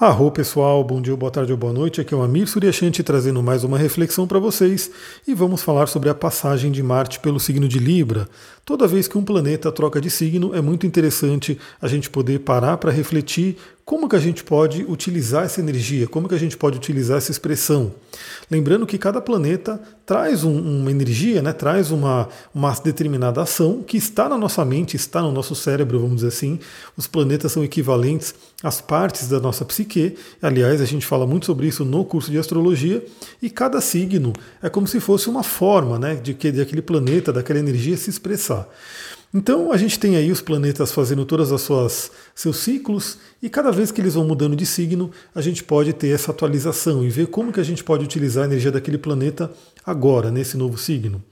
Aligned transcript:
Arro 0.00 0.30
pessoal, 0.30 0.84
bom 0.84 1.02
dia, 1.02 1.16
boa 1.16 1.28
tarde 1.28 1.50
ou 1.50 1.58
boa 1.58 1.72
noite. 1.72 2.00
Aqui 2.00 2.14
é 2.14 2.16
o 2.16 2.22
Amir 2.22 2.46
Suryashanti 2.46 3.02
trazendo 3.02 3.42
mais 3.42 3.64
uma 3.64 3.76
reflexão 3.76 4.28
para 4.28 4.38
vocês 4.38 4.88
e 5.26 5.34
vamos 5.34 5.60
falar 5.60 5.88
sobre 5.88 6.08
a 6.08 6.14
passagem 6.14 6.70
de 6.70 6.80
Marte 6.84 7.18
pelo 7.18 7.40
signo 7.40 7.66
de 7.66 7.80
Libra. 7.80 8.28
Toda 8.64 8.86
vez 8.86 9.08
que 9.08 9.18
um 9.18 9.24
planeta 9.24 9.72
troca 9.72 10.00
de 10.00 10.08
signo, 10.08 10.54
é 10.54 10.60
muito 10.60 10.86
interessante 10.86 11.58
a 11.82 11.88
gente 11.88 12.08
poder 12.08 12.38
parar 12.38 12.76
para 12.76 12.92
refletir 12.92 13.56
como 13.88 14.06
que 14.06 14.16
a 14.16 14.18
gente 14.18 14.44
pode 14.44 14.84
utilizar 14.86 15.46
essa 15.46 15.60
energia, 15.60 16.06
como 16.06 16.28
que 16.28 16.34
a 16.34 16.38
gente 16.38 16.58
pode 16.58 16.76
utilizar 16.76 17.16
essa 17.16 17.30
expressão. 17.30 17.90
Lembrando 18.50 18.86
que 18.86 18.98
cada 18.98 19.18
planeta 19.18 19.80
traz 20.04 20.44
um, 20.44 20.60
uma 20.60 20.90
energia, 20.90 21.40
né, 21.40 21.54
traz 21.54 21.90
uma, 21.90 22.28
uma 22.54 22.70
determinada 22.84 23.40
ação 23.40 23.82
que 23.82 23.96
está 23.96 24.28
na 24.28 24.36
nossa 24.36 24.62
mente, 24.62 24.94
está 24.94 25.22
no 25.22 25.32
nosso 25.32 25.54
cérebro, 25.54 26.00
vamos 26.00 26.16
dizer 26.16 26.28
assim. 26.28 26.60
Os 26.98 27.06
planetas 27.06 27.50
são 27.50 27.64
equivalentes 27.64 28.34
às 28.62 28.78
partes 28.78 29.26
da 29.26 29.40
nossa 29.40 29.64
psique. 29.64 30.18
Aliás, 30.42 30.82
a 30.82 30.84
gente 30.84 31.06
fala 31.06 31.26
muito 31.26 31.46
sobre 31.46 31.66
isso 31.66 31.82
no 31.82 32.04
curso 32.04 32.30
de 32.30 32.36
astrologia. 32.36 33.02
E 33.40 33.48
cada 33.48 33.80
signo 33.80 34.34
é 34.60 34.68
como 34.68 34.86
se 34.86 35.00
fosse 35.00 35.30
uma 35.30 35.42
forma 35.42 35.98
né, 35.98 36.14
de 36.14 36.34
que 36.34 36.52
de 36.52 36.60
aquele 36.60 36.82
planeta, 36.82 37.32
daquela 37.32 37.58
energia 37.58 37.96
se 37.96 38.10
expressar. 38.10 38.68
Então 39.32 39.70
a 39.70 39.76
gente 39.76 39.98
tem 39.98 40.16
aí 40.16 40.30
os 40.32 40.40
planetas 40.40 40.90
fazendo 40.90 41.24
todas 41.24 41.52
as 41.52 41.60
suas 41.60 42.10
seus 42.34 42.56
ciclos 42.56 43.18
e 43.42 43.50
cada 43.50 43.70
vez 43.70 43.92
que 43.92 44.00
eles 44.00 44.14
vão 44.14 44.26
mudando 44.26 44.56
de 44.56 44.64
signo, 44.64 45.10
a 45.34 45.42
gente 45.42 45.62
pode 45.62 45.92
ter 45.92 46.08
essa 46.08 46.30
atualização 46.30 47.04
e 47.04 47.10
ver 47.10 47.26
como 47.26 47.52
que 47.52 47.60
a 47.60 47.64
gente 47.64 47.84
pode 47.84 48.04
utilizar 48.04 48.44
a 48.44 48.46
energia 48.46 48.72
daquele 48.72 48.96
planeta 48.96 49.52
agora 49.84 50.30
nesse 50.30 50.56
novo 50.56 50.78
signo. 50.78 51.22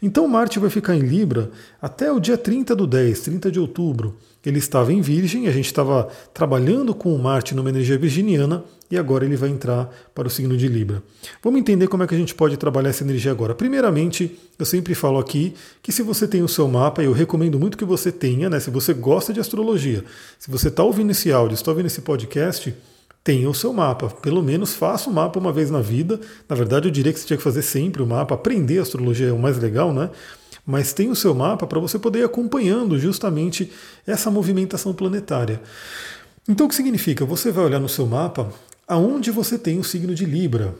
Então 0.00 0.28
Marte 0.28 0.60
vai 0.60 0.70
ficar 0.70 0.94
em 0.94 1.00
Libra 1.00 1.50
até 1.82 2.12
o 2.12 2.20
dia 2.20 2.38
30 2.38 2.74
do 2.76 2.86
10, 2.86 3.20
30 3.20 3.50
de 3.50 3.58
outubro. 3.58 4.16
Ele 4.44 4.58
estava 4.58 4.92
em 4.92 5.00
Virgem, 5.00 5.48
a 5.48 5.52
gente 5.52 5.66
estava 5.66 6.08
trabalhando 6.32 6.94
com 6.94 7.14
o 7.14 7.18
Marte 7.18 7.54
numa 7.54 7.68
energia 7.68 7.98
virginiana 7.98 8.64
e 8.90 8.96
agora 8.96 9.24
ele 9.24 9.36
vai 9.36 9.50
entrar 9.50 9.88
para 10.14 10.26
o 10.26 10.30
signo 10.30 10.56
de 10.56 10.66
Libra. 10.66 11.02
Vamos 11.42 11.60
entender 11.60 11.86
como 11.88 12.02
é 12.02 12.06
que 12.06 12.14
a 12.14 12.18
gente 12.18 12.34
pode 12.34 12.56
trabalhar 12.56 12.88
essa 12.88 13.04
energia 13.04 13.30
agora. 13.30 13.54
Primeiramente, 13.54 14.38
eu 14.58 14.64
sempre 14.64 14.94
falo 14.94 15.18
aqui 15.18 15.54
que 15.82 15.92
se 15.92 16.02
você 16.02 16.26
tem 16.26 16.42
o 16.42 16.48
seu 16.48 16.66
mapa, 16.66 17.02
eu 17.02 17.12
recomendo 17.12 17.58
muito 17.58 17.76
que 17.76 17.84
você 17.84 18.10
tenha, 18.10 18.48
né? 18.48 18.58
Se 18.58 18.70
você 18.70 18.94
gosta 18.94 19.32
de 19.32 19.40
astrologia, 19.40 20.04
se 20.38 20.50
você 20.50 20.68
está 20.68 20.82
ouvindo 20.82 21.10
esse 21.10 21.30
áudio, 21.30 21.54
está 21.54 21.70
ouvindo 21.70 21.86
esse 21.86 22.00
podcast, 22.00 22.74
tenha 23.22 23.48
o 23.48 23.54
seu 23.54 23.72
mapa. 23.72 24.08
Pelo 24.08 24.42
menos 24.42 24.74
faça 24.74 25.08
o 25.10 25.12
mapa 25.12 25.38
uma 25.38 25.52
vez 25.52 25.70
na 25.70 25.80
vida. 25.80 26.18
Na 26.48 26.56
verdade, 26.56 26.88
eu 26.88 26.90
diria 26.90 27.12
que 27.12 27.20
você 27.20 27.26
tinha 27.26 27.36
que 27.36 27.42
fazer 27.42 27.62
sempre 27.62 28.02
o 28.02 28.06
mapa. 28.06 28.34
Aprender 28.34 28.78
astrologia 28.78 29.28
é 29.28 29.32
o 29.32 29.38
mais 29.38 29.58
legal, 29.58 29.92
né? 29.92 30.10
Mas 30.64 30.92
tenha 30.92 31.10
o 31.10 31.16
seu 31.16 31.34
mapa 31.34 31.66
para 31.66 31.80
você 31.80 31.98
poder 31.98 32.20
ir 32.20 32.24
acompanhando 32.24 32.98
justamente 32.98 33.70
essa 34.06 34.30
movimentação 34.30 34.92
planetária. 34.92 35.60
Então, 36.48 36.66
o 36.66 36.68
que 36.68 36.74
significa? 36.74 37.24
Você 37.24 37.50
vai 37.50 37.64
olhar 37.64 37.80
no 37.80 37.88
seu 37.88 38.06
mapa 38.06 38.52
aonde 38.86 39.30
você 39.30 39.58
tem 39.58 39.78
o 39.78 39.84
signo 39.84 40.14
de 40.14 40.24
Libra. 40.24 40.74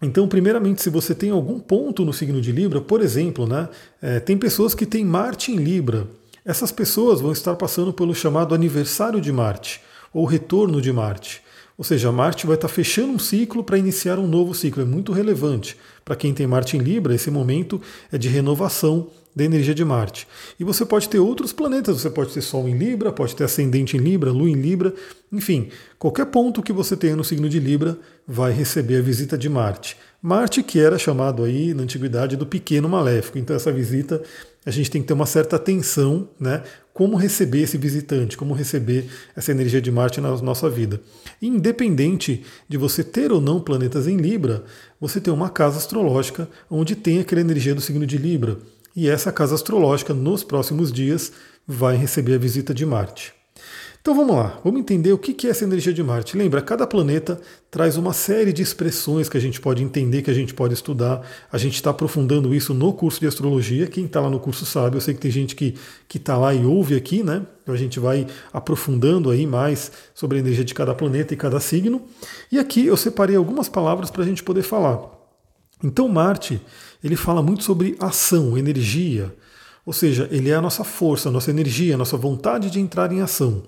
Então, 0.00 0.28
primeiramente, 0.28 0.82
se 0.82 0.90
você 0.90 1.14
tem 1.14 1.30
algum 1.30 1.58
ponto 1.58 2.04
no 2.04 2.12
signo 2.12 2.40
de 2.40 2.52
Libra, 2.52 2.80
por 2.80 3.00
exemplo, 3.00 3.46
né, 3.46 3.68
é, 4.00 4.20
tem 4.20 4.36
pessoas 4.36 4.74
que 4.74 4.86
têm 4.86 5.04
Marte 5.04 5.50
em 5.50 5.56
Libra. 5.56 6.06
Essas 6.44 6.70
pessoas 6.70 7.20
vão 7.20 7.32
estar 7.32 7.54
passando 7.56 7.92
pelo 7.92 8.14
chamado 8.14 8.54
aniversário 8.54 9.20
de 9.20 9.32
Marte, 9.32 9.80
ou 10.12 10.26
retorno 10.26 10.80
de 10.80 10.92
Marte. 10.92 11.42
Ou 11.76 11.84
seja, 11.84 12.12
Marte 12.12 12.46
vai 12.46 12.54
estar 12.54 12.68
fechando 12.68 13.12
um 13.12 13.18
ciclo 13.18 13.64
para 13.64 13.78
iniciar 13.78 14.18
um 14.18 14.26
novo 14.26 14.54
ciclo. 14.54 14.82
É 14.82 14.86
muito 14.86 15.12
relevante. 15.12 15.76
Para 16.04 16.14
quem 16.14 16.32
tem 16.32 16.46
Marte 16.46 16.76
em 16.76 16.80
Libra, 16.80 17.14
esse 17.14 17.30
momento 17.30 17.80
é 18.12 18.18
de 18.18 18.28
renovação 18.28 19.08
da 19.34 19.42
energia 19.42 19.74
de 19.74 19.84
Marte. 19.84 20.28
E 20.60 20.62
você 20.62 20.86
pode 20.86 21.08
ter 21.08 21.18
outros 21.18 21.52
planetas, 21.52 22.00
você 22.00 22.08
pode 22.08 22.32
ter 22.32 22.40
Sol 22.40 22.68
em 22.68 22.78
Libra, 22.78 23.10
pode 23.10 23.34
ter 23.34 23.44
ascendente 23.44 23.96
em 23.96 24.00
Libra, 24.00 24.30
Lua 24.30 24.48
em 24.48 24.54
Libra, 24.54 24.94
enfim, 25.32 25.70
qualquer 25.98 26.26
ponto 26.26 26.62
que 26.62 26.72
você 26.72 26.96
tenha 26.96 27.16
no 27.16 27.24
signo 27.24 27.48
de 27.48 27.58
Libra 27.58 27.98
vai 28.28 28.52
receber 28.52 28.98
a 28.98 29.02
visita 29.02 29.36
de 29.36 29.48
Marte. 29.48 29.96
Marte 30.22 30.62
que 30.62 30.78
era 30.78 30.96
chamado 30.96 31.42
aí 31.42 31.74
na 31.74 31.82
antiguidade 31.82 32.36
do 32.36 32.46
pequeno 32.46 32.88
maléfico. 32.88 33.36
Então 33.36 33.56
essa 33.56 33.72
visita 33.72 34.22
a 34.64 34.70
gente 34.70 34.90
tem 34.90 35.02
que 35.02 35.08
ter 35.08 35.14
uma 35.14 35.26
certa 35.26 35.56
atenção, 35.56 36.28
né? 36.40 36.62
Como 36.94 37.16
receber 37.16 37.62
esse 37.62 37.76
visitante, 37.76 38.36
como 38.36 38.54
receber 38.54 39.06
essa 39.34 39.50
energia 39.50 39.82
de 39.82 39.90
Marte 39.90 40.20
na 40.20 40.30
nossa 40.36 40.70
vida. 40.70 41.00
Independente 41.42 42.44
de 42.68 42.78
você 42.78 43.02
ter 43.02 43.32
ou 43.32 43.40
não 43.40 43.60
planetas 43.60 44.06
em 44.06 44.16
Libra, 44.16 44.64
você 45.00 45.20
tem 45.20 45.34
uma 45.34 45.50
casa 45.50 45.76
astrológica 45.76 46.48
onde 46.70 46.94
tem 46.94 47.18
aquela 47.18 47.40
energia 47.40 47.74
do 47.74 47.80
signo 47.80 48.06
de 48.06 48.16
Libra. 48.16 48.58
E 48.94 49.08
essa 49.08 49.32
casa 49.32 49.56
astrológica, 49.56 50.14
nos 50.14 50.44
próximos 50.44 50.92
dias, 50.92 51.32
vai 51.66 51.96
receber 51.96 52.34
a 52.34 52.38
visita 52.38 52.72
de 52.72 52.86
Marte. 52.86 53.34
Então 54.04 54.14
vamos 54.14 54.36
lá, 54.36 54.60
vamos 54.62 54.80
entender 54.80 55.14
o 55.14 55.18
que 55.18 55.46
é 55.46 55.50
essa 55.50 55.64
energia 55.64 55.90
de 55.90 56.02
Marte. 56.02 56.36
Lembra, 56.36 56.60
cada 56.60 56.86
planeta 56.86 57.40
traz 57.70 57.96
uma 57.96 58.12
série 58.12 58.52
de 58.52 58.60
expressões 58.60 59.30
que 59.30 59.38
a 59.38 59.40
gente 59.40 59.58
pode 59.58 59.82
entender, 59.82 60.20
que 60.20 60.30
a 60.30 60.34
gente 60.34 60.52
pode 60.52 60.74
estudar. 60.74 61.26
A 61.50 61.56
gente 61.56 61.76
está 61.76 61.88
aprofundando 61.88 62.54
isso 62.54 62.74
no 62.74 62.92
curso 62.92 63.18
de 63.18 63.26
astrologia. 63.26 63.86
Quem 63.86 64.04
está 64.04 64.20
lá 64.20 64.28
no 64.28 64.38
curso 64.38 64.66
sabe, 64.66 64.98
eu 64.98 65.00
sei 65.00 65.14
que 65.14 65.20
tem 65.20 65.30
gente 65.30 65.56
que 65.56 65.74
está 66.14 66.36
lá 66.36 66.52
e 66.52 66.66
ouve 66.66 66.94
aqui, 66.94 67.22
né? 67.22 67.46
Então 67.62 67.74
a 67.74 67.78
gente 67.78 67.98
vai 67.98 68.26
aprofundando 68.52 69.30
aí 69.30 69.46
mais 69.46 69.90
sobre 70.14 70.36
a 70.36 70.40
energia 70.40 70.66
de 70.66 70.74
cada 70.74 70.94
planeta 70.94 71.32
e 71.32 71.36
cada 71.38 71.58
signo. 71.58 72.02
E 72.52 72.58
aqui 72.58 72.84
eu 72.84 72.98
separei 72.98 73.36
algumas 73.36 73.70
palavras 73.70 74.10
para 74.10 74.22
a 74.22 74.26
gente 74.26 74.42
poder 74.42 74.64
falar. 74.64 75.00
Então 75.82 76.10
Marte, 76.10 76.60
ele 77.02 77.16
fala 77.16 77.42
muito 77.42 77.64
sobre 77.64 77.96
ação, 77.98 78.58
energia. 78.58 79.34
Ou 79.84 79.92
seja, 79.92 80.28
ele 80.30 80.50
é 80.50 80.54
a 80.54 80.62
nossa 80.62 80.84
força, 80.84 81.28
a 81.28 81.32
nossa 81.32 81.50
energia, 81.50 81.94
a 81.94 81.98
nossa 81.98 82.16
vontade 82.16 82.70
de 82.70 82.80
entrar 82.80 83.12
em 83.12 83.20
ação. 83.20 83.62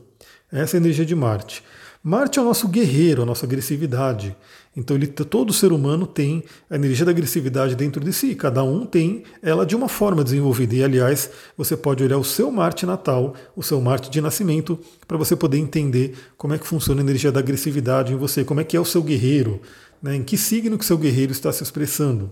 Essa 0.50 0.77
é 0.77 0.78
a 0.78 0.81
energia 0.81 1.04
de 1.04 1.15
Marte. 1.15 1.62
Marte 2.03 2.38
é 2.38 2.43
o 2.43 2.44
nosso 2.44 2.69
guerreiro, 2.69 3.22
a 3.22 3.27
nossa 3.27 3.44
agressividade. 3.44 4.37
Então 4.76 4.97
ele, 4.97 5.09
todo 5.09 5.53
ser 5.53 5.72
humano 5.72 6.06
tem 6.06 6.44
a 6.71 6.76
energia 6.76 7.05
da 7.05 7.10
agressividade 7.10 7.75
dentro 7.75 8.05
de 8.05 8.12
si. 8.12 8.34
Cada 8.34 8.62
um 8.62 8.87
tem 8.87 9.25
ela 9.43 9.66
de 9.66 9.75
uma 9.75 9.88
forma 9.88 10.22
desenvolvida. 10.22 10.76
E 10.76 10.84
aliás, 10.84 11.28
você 11.56 11.76
pode 11.76 12.05
olhar 12.05 12.19
o 12.19 12.22
seu 12.22 12.49
Marte 12.50 12.87
natal, 12.87 13.34
o 13.56 13.62
seu 13.62 13.81
Marte 13.81 14.09
de 14.09 14.21
nascimento, 14.21 14.78
para 15.09 15.16
você 15.16 15.34
poder 15.34 15.59
entender 15.59 16.15
como 16.37 16.55
é 16.55 16.59
que 16.59 16.66
funciona 16.66 17.00
a 17.00 17.05
energia 17.05 17.32
da 17.32 17.41
agressividade 17.41 18.12
em 18.12 18.16
você, 18.16 18.44
como 18.44 18.60
é 18.60 18.65
que 18.65 18.76
é 18.76 18.81
o 18.81 18.84
seu 18.84 19.03
guerreiro, 19.03 19.60
né? 20.00 20.15
em 20.15 20.22
que 20.22 20.38
signo 20.38 20.78
que 20.78 20.84
seu 20.84 20.99
guerreiro 20.99 21.32
está 21.32 21.50
se 21.53 21.62
expressando. 21.62 22.31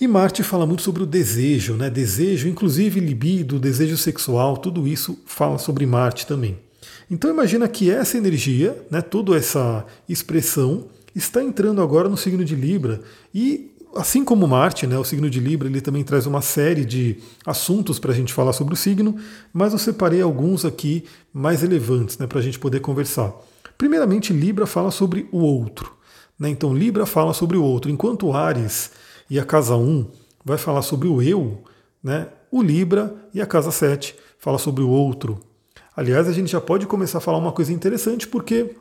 E 0.00 0.08
Marte 0.08 0.42
fala 0.42 0.64
muito 0.64 0.80
sobre 0.80 1.02
o 1.02 1.06
desejo, 1.06 1.74
né? 1.74 1.90
Desejo, 1.90 2.48
inclusive 2.48 2.98
libido, 3.00 3.58
desejo 3.58 3.98
sexual, 3.98 4.56
tudo 4.56 4.88
isso 4.88 5.18
fala 5.26 5.58
sobre 5.58 5.84
Marte 5.84 6.26
também. 6.26 6.58
Então 7.10 7.28
imagina 7.30 7.68
que 7.68 7.90
essa 7.90 8.16
energia, 8.16 8.82
né, 8.90 9.02
toda 9.02 9.36
essa 9.36 9.84
expressão, 10.08 10.86
está 11.14 11.42
entrando 11.42 11.82
agora 11.82 12.08
no 12.08 12.16
signo 12.16 12.42
de 12.44 12.54
Libra 12.54 13.02
e 13.34 13.70
assim 13.94 14.24
como 14.24 14.46
Marte, 14.46 14.86
né, 14.86 14.96
o 14.96 15.04
signo 15.04 15.28
de 15.28 15.38
Libra, 15.38 15.68
ele 15.68 15.82
também 15.82 16.02
traz 16.02 16.24
uma 16.24 16.40
série 16.40 16.84
de 16.84 17.18
assuntos 17.44 17.98
para 17.98 18.12
a 18.12 18.14
gente 18.14 18.32
falar 18.32 18.54
sobre 18.54 18.72
o 18.72 18.76
signo, 18.76 19.16
mas 19.52 19.74
eu 19.74 19.78
separei 19.78 20.22
alguns 20.22 20.64
aqui 20.64 21.04
mais 21.30 21.60
relevantes 21.60 22.16
né, 22.16 22.26
para 22.26 22.38
a 22.38 22.42
gente 22.42 22.58
poder 22.58 22.80
conversar. 22.80 23.34
Primeiramente, 23.76 24.32
Libra 24.32 24.64
fala 24.64 24.90
sobre 24.90 25.28
o 25.30 25.38
outro. 25.40 25.92
Né, 26.38 26.48
então, 26.48 26.72
Libra 26.72 27.04
fala 27.04 27.34
sobre 27.34 27.58
o 27.58 27.62
outro, 27.62 27.90
enquanto 27.90 28.32
Ares 28.32 28.92
e 29.30 29.38
a 29.38 29.44
casa 29.44 29.76
1 29.76 30.06
vai 30.44 30.58
falar 30.58 30.82
sobre 30.82 31.08
o 31.08 31.22
eu, 31.22 31.62
né, 32.02 32.28
o 32.50 32.60
Libra 32.60 33.14
e 33.32 33.40
a 33.40 33.46
casa 33.46 33.70
7 33.70 34.16
fala 34.38 34.58
sobre 34.58 34.82
o 34.82 34.88
outro, 34.88 35.40
Aliás, 36.00 36.28
a 36.28 36.32
gente 36.32 36.50
já 36.50 36.60
pode 36.62 36.86
começar 36.86 37.18
a 37.18 37.20
falar 37.20 37.36
uma 37.36 37.52
coisa 37.52 37.72
interessante, 37.72 38.26
porque 38.26 38.74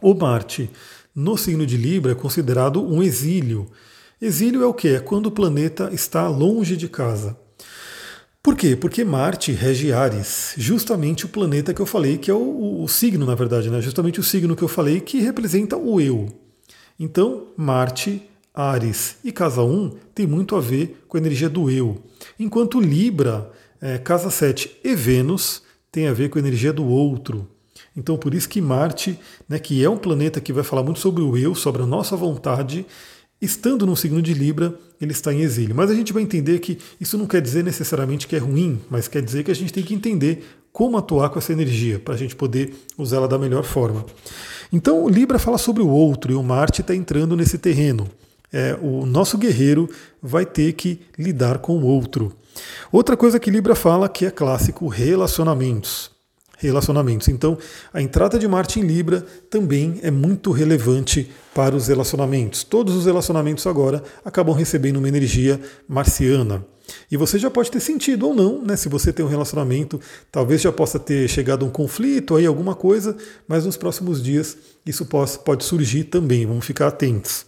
o 0.00 0.14
Marte 0.14 0.70
no 1.12 1.36
signo 1.36 1.66
de 1.66 1.76
Libra 1.76 2.12
é 2.12 2.14
considerado 2.14 2.80
um 2.80 3.02
exílio. 3.02 3.66
Exílio 4.22 4.62
é 4.62 4.66
o 4.66 4.74
que? 4.74 4.88
É 4.88 5.00
quando 5.00 5.26
o 5.26 5.30
planeta 5.32 5.90
está 5.92 6.28
longe 6.28 6.76
de 6.76 6.88
casa. 6.88 7.36
Por 8.42 8.54
quê? 8.54 8.76
Porque 8.76 9.02
Marte 9.02 9.50
rege 9.50 9.92
Ares, 9.92 10.54
justamente 10.56 11.24
o 11.24 11.28
planeta 11.28 11.74
que 11.74 11.82
eu 11.82 11.86
falei, 11.86 12.16
que 12.16 12.30
é 12.30 12.34
o, 12.34 12.82
o, 12.82 12.86
signo, 12.86 13.26
na 13.26 13.34
verdade, 13.34 13.68
né? 13.68 13.80
justamente 13.80 14.20
o 14.20 14.22
signo 14.22 14.54
que 14.54 14.62
eu 14.62 14.68
falei 14.68 15.00
que 15.00 15.18
representa 15.18 15.76
o 15.76 16.00
eu. 16.00 16.28
Então, 17.00 17.48
Marte, 17.56 18.22
Ares 18.56 19.18
e 19.22 19.30
Casa 19.30 19.62
1 19.62 19.90
tem 20.14 20.26
muito 20.26 20.56
a 20.56 20.60
ver 20.60 21.04
com 21.06 21.18
a 21.18 21.20
energia 21.20 21.50
do 21.50 21.70
eu. 21.70 22.02
Enquanto 22.40 22.80
Libra, 22.80 23.52
é, 23.82 23.98
Casa 23.98 24.30
7 24.30 24.78
e 24.82 24.94
Vênus 24.94 25.62
tem 25.92 26.08
a 26.08 26.14
ver 26.14 26.30
com 26.30 26.38
a 26.38 26.40
energia 26.40 26.72
do 26.72 26.86
outro. 26.86 27.46
Então, 27.94 28.16
por 28.16 28.32
isso 28.32 28.48
que 28.48 28.60
Marte, 28.60 29.18
né, 29.46 29.58
que 29.58 29.84
é 29.84 29.90
um 29.90 29.98
planeta 29.98 30.40
que 30.40 30.52
vai 30.52 30.64
falar 30.64 30.82
muito 30.82 31.00
sobre 31.00 31.22
o 31.22 31.36
eu, 31.36 31.54
sobre 31.54 31.82
a 31.82 31.86
nossa 31.86 32.16
vontade, 32.16 32.86
estando 33.40 33.86
no 33.86 33.96
signo 33.96 34.22
de 34.22 34.32
Libra, 34.32 34.74
ele 35.00 35.12
está 35.12 35.32
em 35.32 35.40
exílio. 35.40 35.74
Mas 35.74 35.90
a 35.90 35.94
gente 35.94 36.12
vai 36.12 36.22
entender 36.22 36.58
que 36.58 36.78
isso 36.98 37.18
não 37.18 37.26
quer 37.26 37.42
dizer 37.42 37.62
necessariamente 37.62 38.26
que 38.26 38.36
é 38.36 38.38
ruim, 38.38 38.80
mas 38.90 39.08
quer 39.08 39.22
dizer 39.22 39.44
que 39.44 39.50
a 39.50 39.54
gente 39.54 39.72
tem 39.72 39.84
que 39.84 39.94
entender 39.94 40.44
como 40.72 40.98
atuar 40.98 41.30
com 41.30 41.38
essa 41.38 41.52
energia, 41.52 41.98
para 41.98 42.14
a 42.14 42.18
gente 42.18 42.36
poder 42.36 42.74
usá-la 42.98 43.26
da 43.26 43.38
melhor 43.38 43.64
forma. 43.64 44.04
Então, 44.70 45.08
Libra 45.08 45.38
fala 45.38 45.56
sobre 45.56 45.82
o 45.82 45.88
outro 45.88 46.32
e 46.32 46.34
o 46.34 46.42
Marte 46.42 46.82
está 46.82 46.94
entrando 46.94 47.36
nesse 47.36 47.56
terreno. 47.56 48.06
É, 48.58 48.74
o 48.80 49.04
nosso 49.04 49.36
guerreiro 49.36 49.86
vai 50.22 50.46
ter 50.46 50.72
que 50.72 50.98
lidar 51.18 51.58
com 51.58 51.76
o 51.76 51.84
outro. 51.84 52.32
Outra 52.90 53.14
coisa 53.14 53.38
que 53.38 53.50
Libra 53.50 53.74
fala 53.74 54.08
que 54.08 54.24
é 54.24 54.30
clássico, 54.30 54.88
relacionamentos. 54.88 56.10
relacionamentos. 56.56 57.28
Então, 57.28 57.58
a 57.92 58.00
entrada 58.00 58.38
de 58.38 58.48
Marte 58.48 58.80
em 58.80 58.82
Libra 58.82 59.20
também 59.50 60.00
é 60.02 60.10
muito 60.10 60.52
relevante 60.52 61.30
para 61.54 61.76
os 61.76 61.88
relacionamentos. 61.88 62.64
Todos 62.64 62.94
os 62.96 63.04
relacionamentos 63.04 63.66
agora 63.66 64.02
acabam 64.24 64.56
recebendo 64.56 64.96
uma 64.96 65.08
energia 65.08 65.60
marciana. 65.86 66.64
E 67.10 67.16
você 67.18 67.38
já 67.38 67.50
pode 67.50 67.70
ter 67.70 67.80
sentido 67.80 68.26
ou 68.28 68.34
não, 68.34 68.62
né? 68.62 68.74
Se 68.74 68.88
você 68.88 69.12
tem 69.12 69.22
um 69.22 69.28
relacionamento, 69.28 70.00
talvez 70.32 70.62
já 70.62 70.72
possa 70.72 70.98
ter 70.98 71.28
chegado 71.28 71.66
um 71.66 71.70
conflito 71.70 72.36
aí, 72.36 72.46
alguma 72.46 72.74
coisa, 72.74 73.14
mas 73.46 73.66
nos 73.66 73.76
próximos 73.76 74.22
dias 74.22 74.56
isso 74.86 75.06
pode 75.44 75.62
surgir 75.62 76.04
também. 76.04 76.46
Vamos 76.46 76.64
ficar 76.64 76.86
atentos. 76.86 77.44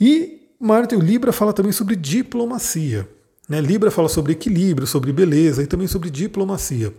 E 0.00 0.50
Marte, 0.58 0.94
o 0.94 1.00
Libra 1.00 1.32
fala 1.32 1.52
também 1.52 1.72
sobre 1.72 1.96
diplomacia. 1.96 3.08
Né? 3.48 3.60
Libra 3.60 3.90
fala 3.90 4.08
sobre 4.08 4.32
equilíbrio, 4.32 4.86
sobre 4.86 5.12
beleza 5.12 5.62
e 5.62 5.66
também 5.66 5.86
sobre 5.86 6.10
diplomacia. 6.10 6.92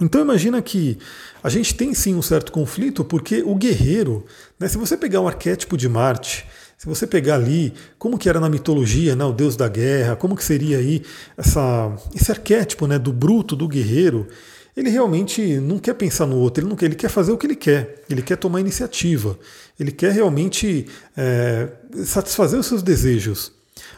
Então 0.00 0.20
imagina 0.20 0.60
que 0.60 0.98
a 1.42 1.48
gente 1.48 1.74
tem 1.74 1.94
sim 1.94 2.14
um 2.14 2.22
certo 2.22 2.50
conflito, 2.50 3.04
porque 3.04 3.42
o 3.44 3.54
guerreiro, 3.54 4.24
né, 4.58 4.66
se 4.66 4.76
você 4.76 4.96
pegar 4.96 5.20
um 5.20 5.28
arquétipo 5.28 5.76
de 5.76 5.88
Marte, 5.88 6.44
se 6.76 6.86
você 6.86 7.06
pegar 7.06 7.36
ali 7.36 7.72
como 7.96 8.18
que 8.18 8.28
era 8.28 8.40
na 8.40 8.50
mitologia, 8.50 9.14
né, 9.14 9.24
o 9.24 9.32
deus 9.32 9.56
da 9.56 9.68
guerra, 9.68 10.16
como 10.16 10.34
que 10.34 10.42
seria 10.42 10.78
aí 10.78 11.02
essa, 11.36 11.94
esse 12.14 12.30
arquétipo 12.32 12.88
né, 12.88 12.98
do 12.98 13.12
bruto, 13.12 13.54
do 13.54 13.68
guerreiro, 13.68 14.26
ele 14.76 14.90
realmente 14.90 15.58
não 15.60 15.78
quer 15.78 15.94
pensar 15.94 16.26
no 16.26 16.36
outro, 16.36 16.62
ele 16.62 16.68
não 16.68 16.76
quer, 16.76 16.86
ele 16.86 16.94
quer 16.94 17.08
fazer 17.08 17.32
o 17.32 17.38
que 17.38 17.46
ele 17.46 17.56
quer, 17.56 18.02
ele 18.10 18.22
quer 18.22 18.36
tomar 18.36 18.60
iniciativa, 18.60 19.38
ele 19.78 19.92
quer 19.92 20.12
realmente 20.12 20.86
é, 21.16 21.68
satisfazer 22.04 22.58
os 22.58 22.66
seus 22.66 22.82
desejos. 22.82 23.52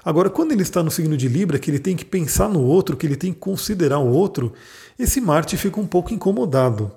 Agora, 0.05 0.31
quando 0.31 0.53
ele 0.53 0.63
está 0.63 0.83
no 0.83 0.91
signo 0.91 1.17
de 1.17 1.29
Libra, 1.29 1.59
que 1.59 1.71
ele 1.71 1.79
tem 1.79 1.97
que 1.97 2.05
pensar 2.05 2.49
no 2.49 2.63
outro, 2.63 2.97
que 2.97 3.07
ele 3.07 3.17
tem 3.17 3.33
que 3.33 3.39
considerar 3.39 3.99
o 3.99 4.09
outro, 4.09 4.53
esse 4.99 5.21
Marte 5.21 5.57
fica 5.57 5.81
um 5.81 5.87
pouco 5.87 6.13
incomodado. 6.15 6.93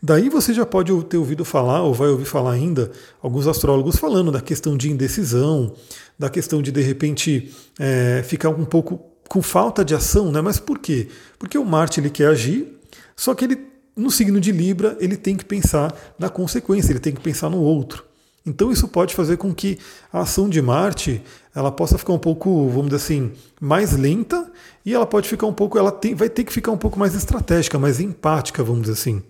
Daí 0.00 0.28
você 0.28 0.54
já 0.54 0.64
pode 0.64 0.92
ter 1.04 1.16
ouvido 1.16 1.44
falar, 1.44 1.82
ou 1.82 1.92
vai 1.92 2.08
ouvir 2.08 2.24
falar 2.24 2.52
ainda, 2.52 2.90
alguns 3.20 3.46
astrólogos 3.46 3.96
falando 3.96 4.30
da 4.30 4.40
questão 4.40 4.76
de 4.76 4.90
indecisão, 4.90 5.74
da 6.18 6.30
questão 6.30 6.62
de 6.62 6.70
de 6.70 6.82
repente 6.82 7.52
é, 7.78 8.22
ficar 8.24 8.50
um 8.50 8.64
pouco 8.64 9.00
com 9.28 9.42
falta 9.42 9.84
de 9.84 9.94
ação, 9.94 10.30
né? 10.30 10.40
Mas 10.40 10.60
por 10.60 10.78
quê? 10.78 11.08
Porque 11.38 11.58
o 11.58 11.64
Marte 11.64 11.98
ele 11.98 12.10
quer 12.10 12.28
agir, 12.28 12.75
só 13.16 13.34
que 13.34 13.44
ele 13.44 13.58
no 13.96 14.10
signo 14.10 14.38
de 14.38 14.52
Libra 14.52 14.96
ele 15.00 15.16
tem 15.16 15.36
que 15.36 15.44
pensar 15.44 15.94
na 16.18 16.28
consequência, 16.28 16.92
ele 16.92 17.00
tem 17.00 17.14
que 17.14 17.20
pensar 17.20 17.48
no 17.48 17.58
outro. 17.58 18.04
Então 18.44 18.70
isso 18.70 18.86
pode 18.86 19.14
fazer 19.14 19.38
com 19.38 19.52
que 19.52 19.78
a 20.12 20.20
ação 20.20 20.48
de 20.48 20.62
Marte 20.62 21.20
ela 21.52 21.72
possa 21.72 21.98
ficar 21.98 22.12
um 22.12 22.18
pouco, 22.18 22.68
vamos 22.68 22.90
dizer 22.90 22.96
assim, 22.96 23.32
mais 23.60 23.92
lenta 23.96 24.48
e 24.84 24.94
ela 24.94 25.06
pode 25.06 25.28
ficar 25.28 25.46
um 25.46 25.52
pouco, 25.52 25.76
ela 25.76 25.90
tem, 25.90 26.14
vai 26.14 26.28
ter 26.28 26.44
que 26.44 26.52
ficar 26.52 26.70
um 26.70 26.78
pouco 26.78 26.98
mais 26.98 27.14
estratégica, 27.14 27.78
mais 27.78 27.98
empática, 27.98 28.62
vamos 28.62 28.82
dizer 28.82 28.92
assim. 28.92 29.22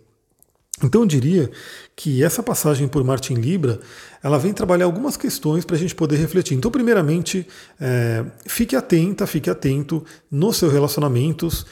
Então 0.84 1.00
eu 1.00 1.06
diria 1.06 1.50
que 1.94 2.22
essa 2.22 2.42
passagem 2.42 2.86
por 2.86 3.02
Marte 3.02 3.32
em 3.32 3.36
Libra, 3.36 3.80
ela 4.22 4.38
vem 4.38 4.52
trabalhar 4.52 4.84
algumas 4.84 5.16
questões 5.16 5.64
para 5.64 5.74
a 5.74 5.78
gente 5.78 5.94
poder 5.94 6.16
refletir. 6.16 6.54
Então, 6.54 6.70
primeiramente, 6.70 7.46
é, 7.80 8.22
fique 8.46 8.76
atenta, 8.76 9.26
fique 9.26 9.48
atento 9.48 10.04
nos 10.30 10.58
seus 10.58 10.70
relacionamentos, 10.70 11.64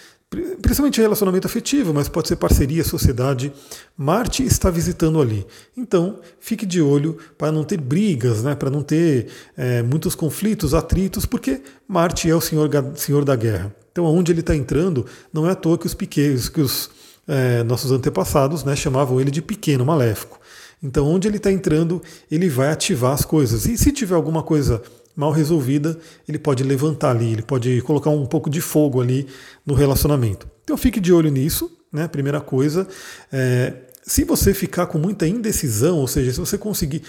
principalmente 0.61 1.01
relacionamento 1.01 1.47
afetivo, 1.47 1.93
mas 1.93 2.09
pode 2.09 2.29
ser 2.29 2.37
parceria, 2.37 2.85
sociedade. 2.85 3.53
Marte 3.97 4.45
está 4.45 4.71
visitando 4.71 5.21
ali. 5.21 5.47
Então, 5.77 6.19
fique 6.41 6.65
de 6.65 6.81
olho 6.81 7.19
para 7.37 7.53
não 7.53 7.65
ter 7.65 7.81
brigas, 7.81 8.43
né, 8.43 8.55
para 8.55 8.71
não 8.71 8.83
ter 8.83 9.29
é, 9.57 9.83
muitos 9.83 10.15
conflitos, 10.15 10.75
atritos, 10.75 11.27
porque 11.27 11.61
Marte 11.87 12.29
é 12.29 12.35
o 12.35 12.41
senhor, 12.41 12.71
senhor 12.95 13.25
da 13.25 13.37
guerra. 13.37 13.75
Então, 13.93 14.07
aonde 14.07 14.33
ele 14.33 14.41
está 14.41 14.55
entrando, 14.55 15.07
não 15.33 15.47
é 15.47 15.53
à 15.53 15.55
toa 15.55 15.79
que 15.79 15.87
os 15.87 15.95
pequenos, 15.95 16.49
que 16.49 16.61
os 16.61 16.91
é, 17.29 17.63
nossos 17.63 17.93
antepassados 17.93 18.65
né, 18.65 18.75
chamavam 18.75 19.21
ele 19.21 19.31
de 19.31 19.41
pequeno 19.41 19.85
maléfico. 19.85 20.41
Então, 20.83 21.07
onde 21.07 21.27
ele 21.27 21.39
está 21.39 21.51
entrando, 21.51 22.03
ele 22.31 22.49
vai 22.49 22.71
ativar 22.71 23.13
as 23.13 23.25
coisas. 23.25 23.67
E 23.67 23.79
se 23.79 23.91
tiver 23.91 24.15
alguma 24.15 24.43
coisa 24.43 24.83
mal 25.17 25.31
resolvida, 25.31 25.99
ele 26.29 26.39
pode 26.39 26.63
levantar 26.65 27.11
ali, 27.11 27.33
ele 27.33 27.43
pode 27.43 27.81
colocar 27.83 28.11
um 28.11 28.27
pouco 28.27 28.51
de 28.51 28.61
fogo 28.61 29.01
ali 29.01 29.27
no 29.65 29.75
relacionamento. 29.75 30.49
Então 30.65 30.77
fique 30.77 31.01
de 31.01 31.13
olho 31.13 31.31
nisso, 31.31 31.71
né? 31.93 32.09
Primeira 32.09 32.41
coisa. 32.41 32.87
É, 33.33 33.75
se 34.07 34.23
você 34.25 34.53
ficar 34.53 34.87
com 34.87 34.99
muita 34.99 35.27
indecisão, 35.27 35.99
ou 35.99 36.07
seja, 36.07 36.33
se 36.33 36.39
você 36.39 36.59
conseguir 36.59 37.03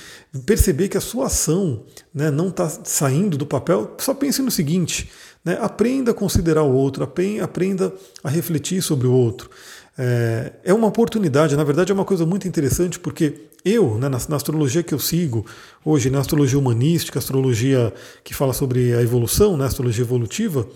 perceber 0.46 0.88
que 0.88 0.98
a 0.98 1.02
sua 1.02 1.25
ação 1.25 1.84
né, 2.13 2.31
não 2.31 2.48
está 2.48 2.69
saindo 2.69 3.38
do 3.38 3.46
papel, 3.46 3.96
só 3.98 4.13
pense 4.13 4.42
no 4.42 4.50
seguinte: 4.50 5.10
né, 5.44 5.58
aprenda 5.60 6.12
a 6.12 6.13
considerar 6.13 6.63
o 6.63 6.74
outro, 6.74 7.04
aprenda 7.04 7.94
a 8.24 8.30
refletir 8.30 8.81
sobre 8.81 9.08
o 9.08 9.12
outro. 9.12 9.50
É, 9.97 10.51
é 10.65 10.74
uma 10.74 10.88
oportunidade, 10.88 11.56
na 11.56 11.63
verdade 11.63 11.92
é 11.92 11.95
uma 11.95 12.03
coisa 12.03 12.25
muito 12.25 12.47
interessante, 12.47 13.00
porque 13.00 13.45
eu, 13.63 13.97
né, 13.97 14.09
na, 14.09 14.19
na, 14.27 14.36
astrologia 14.36 14.83
que 14.83 14.94
eu 14.94 15.00
sigo, 15.00 15.45
hoje 15.86 16.09
na 16.09 16.19
astrologia 16.19 16.59
humanística, 16.59 17.18
astrologia 17.18 17.94
que 18.24 18.33
fala 18.33 18.51
sobre 18.51 18.94
a 18.94 19.01
evolução, 19.01 19.56
né, 19.56 19.65
astrologia 19.65 20.03
evolutiva, 20.03 20.68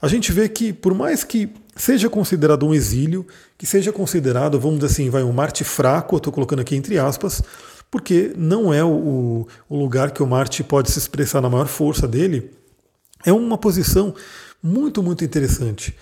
a 0.00 0.06
gente 0.06 0.30
vê 0.30 0.48
que 0.48 0.72
por 0.72 0.94
mais 0.94 1.24
que 1.24 1.50
seja 1.74 2.08
considerado 2.08 2.64
um 2.64 2.72
exílio, 2.72 3.26
que 3.58 3.66
seja 3.66 3.92
considerado, 3.92 4.60
vamos 4.60 4.78
dizer 4.78 4.92
assim, 4.92 5.10
vai 5.10 5.24
um 5.24 5.32
Marte 5.32 5.64
fraco, 5.64 6.14
eu 6.14 6.18
estou 6.18 6.32
colocando 6.32 6.60
aqui 6.60 6.76
entre 6.76 6.98
aspas, 6.98 7.42
porque 7.90 8.32
não 8.36 8.72
é 8.72 8.82
o, 8.84 9.46
o 9.68 9.76
lugar 9.76 10.12
que 10.12 10.22
o 10.22 10.26
Marte 10.26 10.62
pode 10.62 10.90
se 10.90 10.98
expressar 10.98 11.40
na 11.40 11.50
maior 11.50 11.66
força 11.66 12.06
dele, 12.06 12.50
é 13.26 13.32
uma 13.32 13.58
posição 13.58 14.14
muito, 14.62 15.02
muito 15.02 15.24
interessante. 15.24 15.94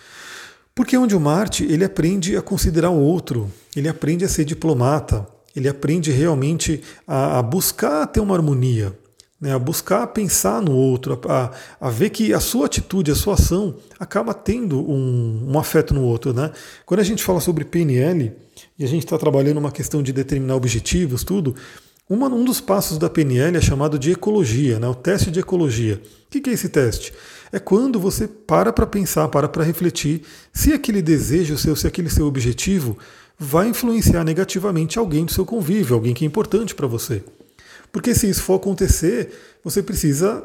Porque 0.74 0.96
onde 0.96 1.14
o 1.14 1.20
Marte 1.20 1.64
ele 1.64 1.84
aprende 1.84 2.36
a 2.36 2.42
considerar 2.42 2.90
o 2.90 3.00
outro, 3.00 3.50
ele 3.76 3.88
aprende 3.88 4.24
a 4.24 4.28
ser 4.28 4.44
diplomata, 4.44 5.26
ele 5.54 5.68
aprende 5.68 6.10
realmente 6.10 6.82
a, 7.06 7.38
a 7.38 7.42
buscar 7.42 8.06
ter 8.06 8.20
uma 8.20 8.34
harmonia, 8.34 8.96
né, 9.40 9.54
a 9.54 9.58
buscar 9.58 10.06
pensar 10.08 10.60
no 10.60 10.72
outro, 10.72 11.18
a, 11.28 11.50
a, 11.80 11.90
ver 11.90 12.10
que 12.10 12.32
a 12.32 12.40
sua 12.40 12.66
atitude, 12.66 13.10
a 13.10 13.14
sua 13.14 13.34
ação 13.34 13.74
acaba 13.98 14.34
tendo 14.34 14.78
um, 14.78 15.46
um 15.48 15.58
afeto 15.58 15.94
no 15.94 16.02
outro. 16.02 16.32
Né? 16.32 16.50
Quando 16.84 17.00
a 17.00 17.04
gente 17.04 17.24
fala 17.24 17.40
sobre 17.40 17.64
PNL 17.64 18.32
e 18.78 18.84
a 18.84 18.86
gente 18.86 19.04
está 19.04 19.16
trabalhando 19.16 19.58
uma 19.58 19.72
questão 19.72 20.02
de 20.02 20.12
determinar 20.12 20.56
objetivos, 20.56 21.24
tudo, 21.24 21.54
uma, 22.08 22.26
um 22.28 22.44
dos 22.44 22.60
passos 22.60 22.98
da 22.98 23.08
PNL 23.08 23.56
é 23.56 23.60
chamado 23.60 23.98
de 23.98 24.12
ecologia, 24.12 24.78
né, 24.78 24.88
o 24.88 24.94
teste 24.94 25.30
de 25.30 25.40
ecologia. 25.40 25.94
O 26.26 26.30
que, 26.30 26.40
que 26.40 26.50
é 26.50 26.52
esse 26.52 26.68
teste? 26.68 27.12
É 27.52 27.58
quando 27.58 27.98
você 27.98 28.28
para 28.28 28.72
para 28.72 28.86
pensar, 28.86 29.28
para 29.28 29.48
para 29.48 29.64
refletir 29.64 30.22
se 30.52 30.72
aquele 30.72 31.02
desejo 31.02 31.56
seu, 31.58 31.74
se 31.74 31.86
aquele 31.86 32.10
seu 32.10 32.26
objetivo 32.26 32.96
vai 33.38 33.68
influenciar 33.68 34.22
negativamente 34.24 34.98
alguém 34.98 35.24
do 35.24 35.32
seu 35.32 35.46
convívio, 35.46 35.94
alguém 35.94 36.14
que 36.14 36.24
é 36.24 36.26
importante 36.26 36.74
para 36.74 36.86
você. 36.86 37.22
Porque 37.90 38.14
se 38.14 38.28
isso 38.28 38.42
for 38.42 38.54
acontecer, 38.54 39.30
você 39.64 39.82
precisa 39.82 40.44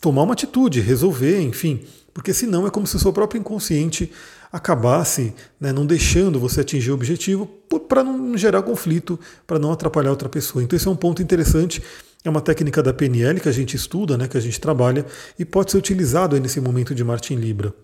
tomar 0.00 0.22
uma 0.22 0.32
atitude, 0.32 0.80
resolver, 0.80 1.40
enfim. 1.40 1.84
Porque 2.12 2.34
senão 2.34 2.66
é 2.66 2.70
como 2.70 2.86
se 2.86 2.96
o 2.96 2.98
seu 2.98 3.12
próprio 3.12 3.38
inconsciente 3.38 4.10
acabasse 4.52 5.32
né, 5.60 5.72
não 5.72 5.86
deixando 5.86 6.40
você 6.40 6.60
atingir 6.62 6.90
o 6.90 6.94
objetivo 6.94 7.46
para 7.88 8.02
não 8.02 8.36
gerar 8.36 8.62
conflito, 8.62 9.18
para 9.46 9.58
não 9.58 9.70
atrapalhar 9.70 10.10
outra 10.10 10.28
pessoa. 10.28 10.62
Então, 10.64 10.76
esse 10.76 10.88
é 10.88 10.90
um 10.90 10.96
ponto 10.96 11.22
interessante 11.22 11.80
é 12.24 12.28
uma 12.30 12.40
técnica 12.40 12.82
da 12.82 12.92
PNL 12.92 13.40
que 13.40 13.48
a 13.48 13.52
gente 13.52 13.76
estuda, 13.76 14.16
né, 14.18 14.28
que 14.28 14.36
a 14.36 14.40
gente 14.40 14.60
trabalha 14.60 15.06
e 15.38 15.44
pode 15.44 15.70
ser 15.70 15.78
utilizado 15.78 16.38
nesse 16.38 16.60
momento 16.60 16.94
de 16.94 17.02
Marte 17.02 17.32
em 17.32 17.36
Libra. 17.36 17.74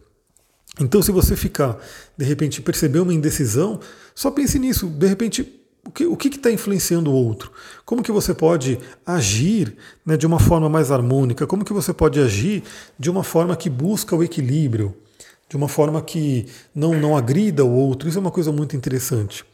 Então, 0.79 1.01
se 1.01 1.11
você 1.11 1.35
ficar, 1.35 1.79
de 2.17 2.25
repente, 2.25 2.61
perceber 2.61 3.01
uma 3.01 3.15
indecisão, 3.15 3.81
só 4.15 4.31
pense 4.31 4.59
nisso. 4.59 4.89
De 4.89 5.07
repente, 5.07 5.61
o 6.07 6.17
que 6.17 6.29
está 6.29 6.51
influenciando 6.51 7.11
o 7.11 7.15
outro? 7.15 7.51
Como 7.85 8.03
que 8.03 8.13
você 8.13 8.35
pode 8.35 8.79
agir 9.07 9.75
né, 10.05 10.19
de 10.19 10.27
uma 10.27 10.39
forma 10.39 10.69
mais 10.69 10.91
harmônica? 10.91 11.47
Como 11.47 11.65
que 11.65 11.73
você 11.73 11.95
pode 11.95 12.21
agir 12.21 12.63
de 12.99 13.09
uma 13.09 13.25
forma 13.25 13.57
que 13.57 13.71
busca 13.71 14.15
o 14.15 14.23
equilíbrio? 14.23 14.95
De 15.49 15.57
uma 15.57 15.69
forma 15.69 16.03
que 16.03 16.47
não, 16.75 16.93
não 17.01 17.17
agrida 17.17 17.65
o 17.65 17.73
outro? 17.73 18.09
Isso 18.09 18.19
é 18.19 18.21
uma 18.21 18.33
coisa 18.33 18.53
muito 18.53 18.77
interessante. 18.77 19.45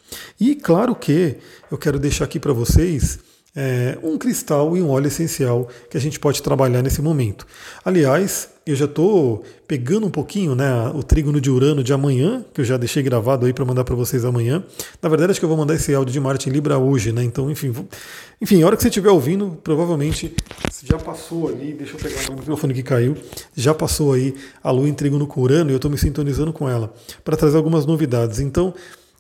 E 0.41 0.57
claro 0.57 0.95
que 0.97 1.37
eu 1.71 1.79
quero 1.79 2.01
deixar 2.01 2.25
aqui 2.25 2.41
para 2.41 2.53
vocês 2.53 3.21
é, 3.55 3.99
um 4.03 4.17
cristal 4.17 4.77
e 4.77 4.83
um 4.83 4.91
óleo 4.91 5.09
essencial 5.09 5.69
que 5.91 5.97
a 5.97 6.01
gente 6.01 6.19
pode 6.19 6.43
trabalhar 6.43 6.83
nesse 6.83 7.03
momento. 7.03 7.47
Aliás, 7.85 8.49
eu 8.65 8.75
já 8.75 8.85
estou 8.85 9.43
pegando 9.67 10.07
um 10.07 10.11
pouquinho 10.11 10.55
né, 10.55 10.91
o 10.95 11.03
trígono 11.03 11.41
de 11.41 11.51
Urano 11.51 11.83
de 11.83 11.93
amanhã, 11.93 12.45
que 12.55 12.61
eu 12.61 12.65
já 12.65 12.77
deixei 12.77 13.03
gravado 13.03 13.45
aí 13.45 13.53
para 13.53 13.65
mandar 13.65 13.85
para 13.85 13.95
vocês 13.95 14.25
amanhã. 14.25 14.65
Na 15.03 15.09
verdade, 15.09 15.33
acho 15.33 15.41
que 15.41 15.45
eu 15.45 15.49
vou 15.49 15.59
mandar 15.59 15.75
esse 15.75 15.95
áudio 15.95 16.13
de 16.13 16.21
Marte 16.21 16.49
em 16.49 16.53
Libra 16.53 16.79
hoje, 16.79 17.13
né? 17.13 17.23
Então, 17.25 17.51
enfim, 17.51 17.75
enfim, 18.41 18.63
a 18.63 18.67
hora 18.67 18.77
que 18.77 18.83
você 18.83 18.89
estiver 18.89 19.11
ouvindo, 19.11 19.59
provavelmente 19.63 20.35
já 20.85 20.99
passou 20.99 21.49
ali, 21.49 21.75
deixa 21.75 21.95
eu 21.95 22.01
pegar 22.01 22.31
o 22.31 22.37
microfone 22.37 22.75
que 22.75 22.83
caiu, 22.83 23.17
já 23.55 23.75
passou 23.75 24.15
aí 24.15 24.35
a 24.63 24.71
lua 24.71 24.89
em 24.89 24.95
trígono 24.95 25.27
com 25.27 25.41
Urano 25.41 25.71
e 25.71 25.73
eu 25.73 25.77
estou 25.77 25.91
me 25.91 25.99
sintonizando 25.99 26.53
com 26.53 26.69
ela 26.69 26.93
para 27.25 27.37
trazer 27.37 27.57
algumas 27.57 27.85
novidades. 27.85 28.41
Então, 28.41 28.75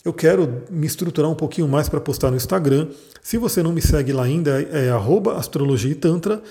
eu 0.04 0.12
quero 0.12 0.62
me 0.70 0.86
estruturar 0.86 1.30
um 1.30 1.34
pouquinho 1.34 1.68
mais 1.68 1.88
para 1.88 2.00
postar 2.00 2.30
no 2.30 2.36
Instagram. 2.36 2.88
Se 3.22 3.38
você 3.38 3.62
não 3.62 3.72
me 3.72 3.80
segue 3.80 4.12
lá 4.12 4.24
ainda, 4.24 4.60
é 4.62 4.90
astrologia 5.36 5.92
e 5.92 5.94
tantra. 5.94 6.42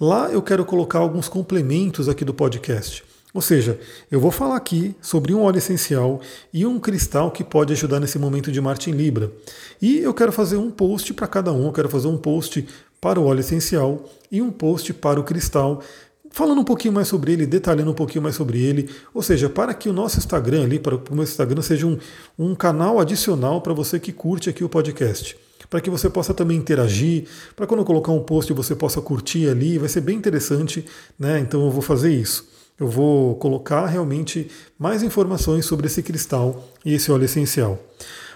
Lá 0.00 0.28
eu 0.30 0.42
quero 0.42 0.64
colocar 0.64 0.98
alguns 0.98 1.28
complementos 1.28 2.08
aqui 2.08 2.24
do 2.24 2.34
podcast. 2.34 3.04
Ou 3.32 3.42
seja, 3.42 3.78
eu 4.10 4.18
vou 4.18 4.30
falar 4.30 4.56
aqui 4.56 4.94
sobre 5.00 5.34
um 5.34 5.42
óleo 5.42 5.58
essencial 5.58 6.20
e 6.52 6.64
um 6.64 6.80
cristal 6.80 7.30
que 7.30 7.44
pode 7.44 7.72
ajudar 7.74 8.00
nesse 8.00 8.18
momento 8.18 8.50
de 8.50 8.60
Marte 8.60 8.90
em 8.90 8.94
Libra. 8.94 9.30
E 9.80 9.98
eu 9.98 10.14
quero 10.14 10.32
fazer 10.32 10.56
um 10.56 10.70
post 10.70 11.12
para 11.12 11.26
cada 11.26 11.52
um, 11.52 11.66
eu 11.66 11.72
quero 11.72 11.88
fazer 11.88 12.08
um 12.08 12.16
post 12.16 12.66
para 12.98 13.20
o 13.20 13.26
óleo 13.26 13.40
essencial 13.40 14.08
e 14.32 14.40
um 14.40 14.50
post 14.50 14.92
para 14.94 15.20
o 15.20 15.22
cristal, 15.22 15.82
falando 16.36 16.60
um 16.60 16.64
pouquinho 16.64 16.92
mais 16.92 17.08
sobre 17.08 17.32
ele, 17.32 17.46
detalhando 17.46 17.90
um 17.90 17.94
pouquinho 17.94 18.22
mais 18.22 18.34
sobre 18.34 18.62
ele, 18.62 18.90
ou 19.14 19.22
seja, 19.22 19.48
para 19.48 19.72
que 19.72 19.88
o 19.88 19.92
nosso 19.92 20.18
Instagram 20.18 20.64
ali, 20.64 20.78
para 20.78 20.94
o 20.94 21.02
meu 21.10 21.22
Instagram 21.22 21.62
seja 21.62 21.86
um, 21.86 21.96
um 22.38 22.54
canal 22.54 23.00
adicional 23.00 23.62
para 23.62 23.72
você 23.72 23.98
que 23.98 24.12
curte 24.12 24.50
aqui 24.50 24.62
o 24.62 24.68
podcast 24.68 25.34
para 25.70 25.80
que 25.80 25.90
você 25.90 26.08
possa 26.08 26.32
também 26.32 26.58
interagir, 26.58 27.24
para 27.56 27.66
quando 27.66 27.80
eu 27.80 27.86
colocar 27.86 28.12
um 28.12 28.22
post 28.22 28.52
você 28.52 28.76
possa 28.76 29.00
curtir 29.00 29.48
ali, 29.48 29.78
vai 29.78 29.88
ser 29.88 30.00
bem 30.00 30.16
interessante, 30.16 30.84
né? 31.18 31.40
Então 31.40 31.64
eu 31.64 31.70
vou 31.72 31.82
fazer 31.82 32.12
isso. 32.12 32.46
Eu 32.78 32.86
vou 32.86 33.34
colocar 33.36 33.86
realmente 33.86 34.48
mais 34.78 35.02
informações 35.02 35.64
sobre 35.64 35.86
esse 35.86 36.04
cristal 36.04 36.68
e 36.84 36.94
esse 36.94 37.10
óleo 37.10 37.24
essencial. 37.24 37.82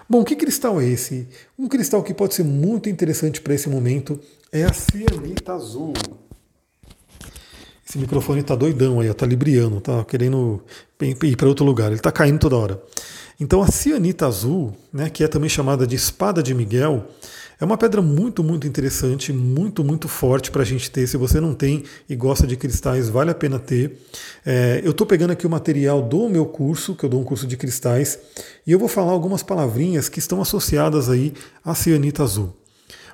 Bom, 0.08 0.24
que 0.24 0.34
cristal 0.34 0.80
é 0.80 0.86
esse? 0.86 1.28
Um 1.56 1.68
cristal 1.68 2.02
que 2.02 2.14
pode 2.14 2.34
ser 2.34 2.42
muito 2.42 2.88
interessante 2.88 3.40
para 3.40 3.54
esse 3.54 3.68
momento 3.68 4.18
é 4.50 4.64
a 4.64 4.72
cianita 4.72 5.52
azul. 5.52 5.92
Esse 7.90 7.98
microfone 7.98 8.38
está 8.38 8.54
doidão 8.54 9.00
aí, 9.00 9.08
está 9.08 9.26
libriando, 9.26 9.78
está 9.78 10.04
querendo 10.04 10.62
ir 11.02 11.34
para 11.34 11.48
outro 11.48 11.64
lugar, 11.64 11.88
ele 11.88 11.96
está 11.96 12.12
caindo 12.12 12.38
toda 12.38 12.56
hora. 12.56 12.80
Então 13.40 13.60
a 13.60 13.66
cianita 13.66 14.28
azul, 14.28 14.72
né, 14.92 15.10
que 15.10 15.24
é 15.24 15.26
também 15.26 15.50
chamada 15.50 15.84
de 15.84 15.96
espada 15.96 16.40
de 16.40 16.54
Miguel, 16.54 17.08
é 17.60 17.64
uma 17.64 17.76
pedra 17.76 18.00
muito, 18.00 18.44
muito 18.44 18.64
interessante, 18.64 19.32
muito, 19.32 19.82
muito 19.82 20.06
forte 20.06 20.52
para 20.52 20.62
a 20.62 20.64
gente 20.64 20.88
ter. 20.88 21.04
Se 21.08 21.16
você 21.16 21.40
não 21.40 21.52
tem 21.52 21.82
e 22.08 22.14
gosta 22.14 22.46
de 22.46 22.56
cristais, 22.56 23.08
vale 23.08 23.32
a 23.32 23.34
pena 23.34 23.58
ter. 23.58 23.98
É, 24.46 24.80
eu 24.84 24.92
estou 24.92 25.04
pegando 25.04 25.32
aqui 25.32 25.44
o 25.44 25.50
material 25.50 26.00
do 26.00 26.28
meu 26.28 26.46
curso, 26.46 26.94
que 26.94 27.04
eu 27.04 27.08
dou 27.08 27.20
um 27.20 27.24
curso 27.24 27.44
de 27.44 27.56
cristais, 27.56 28.20
e 28.64 28.70
eu 28.70 28.78
vou 28.78 28.86
falar 28.86 29.10
algumas 29.10 29.42
palavrinhas 29.42 30.08
que 30.08 30.20
estão 30.20 30.40
associadas 30.40 31.10
aí 31.10 31.32
à 31.64 31.74
cianita 31.74 32.22
azul. 32.22 32.56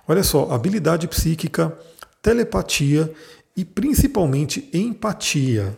Olha 0.07 0.23
só, 0.23 0.51
habilidade 0.51 1.09
psíquica, 1.09 1.75
telepatia 2.21 3.11
e 3.57 3.65
principalmente 3.65 4.69
empatia 4.73 5.77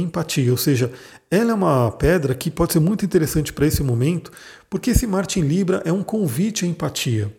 empatia, 0.00 0.50
ou 0.50 0.56
seja, 0.56 0.92
ela 1.30 1.52
é 1.52 1.54
uma 1.54 1.90
pedra 1.92 2.34
que 2.34 2.50
pode 2.50 2.72
ser 2.72 2.80
muito 2.80 3.04
interessante 3.04 3.52
para 3.52 3.66
esse 3.66 3.82
momento, 3.82 4.32
porque 4.68 4.90
esse 4.90 5.06
Marte 5.06 5.38
em 5.38 5.42
Libra 5.42 5.82
é 5.84 5.92
um 5.92 6.02
convite 6.02 6.64
à 6.64 6.68
empatia. 6.68 7.34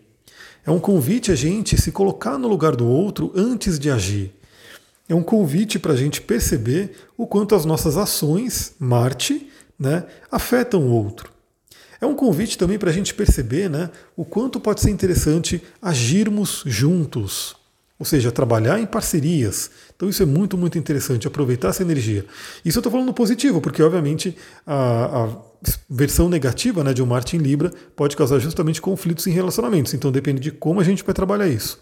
É 0.64 0.70
um 0.70 0.80
convite 0.80 1.30
a 1.30 1.34
gente 1.34 1.80
se 1.80 1.92
colocar 1.92 2.38
no 2.38 2.48
lugar 2.48 2.74
do 2.74 2.86
outro 2.86 3.32
antes 3.36 3.78
de 3.78 3.90
agir. 3.90 4.32
É 5.08 5.14
um 5.14 5.22
convite 5.22 5.78
para 5.78 5.92
a 5.92 5.96
gente 5.96 6.20
perceber 6.20 6.92
o 7.16 7.26
quanto 7.26 7.54
as 7.54 7.64
nossas 7.64 7.96
ações, 7.96 8.74
Marte, 8.78 9.48
né, 9.78 10.04
afetam 10.30 10.82
o 10.82 10.90
outro. 10.90 11.30
É 12.00 12.06
um 12.06 12.14
convite 12.14 12.58
também 12.58 12.78
para 12.78 12.90
a 12.90 12.92
gente 12.92 13.14
perceber 13.14 13.70
né, 13.70 13.90
o 14.16 14.24
quanto 14.24 14.58
pode 14.58 14.80
ser 14.80 14.90
interessante 14.90 15.62
agirmos 15.80 16.62
juntos. 16.66 17.55
Ou 17.98 18.04
seja, 18.04 18.30
trabalhar 18.30 18.78
em 18.78 18.86
parcerias. 18.86 19.70
Então 19.94 20.08
isso 20.08 20.22
é 20.22 20.26
muito, 20.26 20.58
muito 20.58 20.78
interessante, 20.78 21.26
aproveitar 21.26 21.68
essa 21.68 21.82
energia. 21.82 22.26
Isso 22.64 22.78
eu 22.78 22.80
estou 22.80 22.92
falando 22.92 23.12
positivo, 23.12 23.60
porque 23.60 23.82
obviamente 23.82 24.36
a, 24.66 25.24
a, 25.24 25.28
versão 25.88 26.28
negativa 26.28 26.84
né, 26.84 26.92
de 26.92 27.02
um 27.02 27.06
Marte 27.06 27.36
em 27.36 27.40
Libra 27.40 27.72
pode 27.94 28.14
causar 28.16 28.38
justamente 28.38 28.82
conflitos 28.82 29.26
em 29.26 29.30
relacionamentos. 29.30 29.94
Então 29.94 30.12
depende 30.12 30.40
de 30.40 30.50
como 30.50 30.80
a 30.80 30.84
gente 30.84 31.02
vai 31.02 31.14
trabalhar 31.14 31.48
isso. 31.48 31.80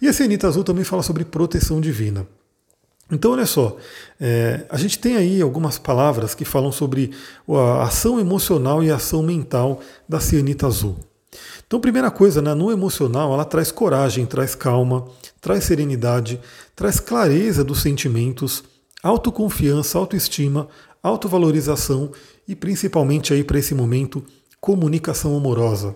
E 0.00 0.06
a 0.06 0.12
Cianita 0.12 0.46
Azul 0.46 0.62
também 0.62 0.84
fala 0.84 1.02
sobre 1.02 1.24
proteção 1.24 1.80
divina. 1.80 2.26
Então, 3.10 3.32
olha 3.32 3.46
só, 3.46 3.76
é, 4.20 4.66
a 4.68 4.76
gente 4.76 4.98
tem 4.98 5.16
aí 5.16 5.40
algumas 5.40 5.78
palavras 5.78 6.34
que 6.34 6.44
falam 6.44 6.70
sobre 6.70 7.10
a 7.48 7.84
ação 7.84 8.20
emocional 8.20 8.84
e 8.84 8.90
a 8.90 8.96
ação 8.96 9.22
mental 9.22 9.80
da 10.06 10.20
cianita 10.20 10.66
azul. 10.66 10.96
Então, 11.68 11.78
primeira 11.78 12.10
coisa, 12.10 12.40
né, 12.40 12.54
no 12.54 12.72
emocional, 12.72 13.30
ela 13.34 13.44
traz 13.44 13.70
coragem, 13.70 14.24
traz 14.24 14.54
calma, 14.54 15.06
traz 15.38 15.64
serenidade, 15.64 16.40
traz 16.74 16.98
clareza 16.98 17.62
dos 17.62 17.82
sentimentos, 17.82 18.64
autoconfiança, 19.02 19.98
autoestima, 19.98 20.66
autovalorização 21.02 22.10
e 22.48 22.56
principalmente 22.56 23.34
aí 23.34 23.44
para 23.44 23.58
esse 23.58 23.74
momento, 23.74 24.24
comunicação 24.58 25.36
amorosa. 25.36 25.94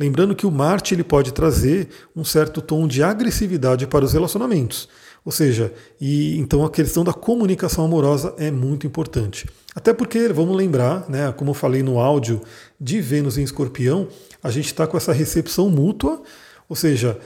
Lembrando 0.00 0.34
que 0.34 0.46
o 0.46 0.50
Marte 0.50 0.94
ele 0.94 1.04
pode 1.04 1.32
trazer 1.32 1.90
um 2.16 2.24
certo 2.24 2.62
tom 2.62 2.88
de 2.88 3.02
agressividade 3.02 3.86
para 3.86 4.06
os 4.06 4.14
relacionamentos. 4.14 4.88
Ou 5.24 5.32
seja, 5.32 5.72
e 5.98 6.36
então 6.38 6.64
a 6.64 6.70
questão 6.70 7.02
da 7.02 7.12
comunicação 7.12 7.84
amorosa 7.84 8.34
é 8.36 8.50
muito 8.50 8.86
importante. 8.86 9.48
Até 9.74 9.92
porque, 9.92 10.28
vamos 10.28 10.56
lembrar, 10.56 11.08
né, 11.08 11.32
como 11.32 11.50
eu 11.50 11.54
falei 11.54 11.82
no 11.82 11.98
áudio 11.98 12.42
de 12.78 13.00
Vênus 13.00 13.38
em 13.38 13.42
Escorpião, 13.42 14.06
a 14.42 14.50
gente 14.50 14.66
está 14.66 14.86
com 14.86 14.96
essa 14.96 15.12
recepção 15.12 15.70
mútua, 15.70 16.22
ou 16.68 16.76
seja, 16.76 17.18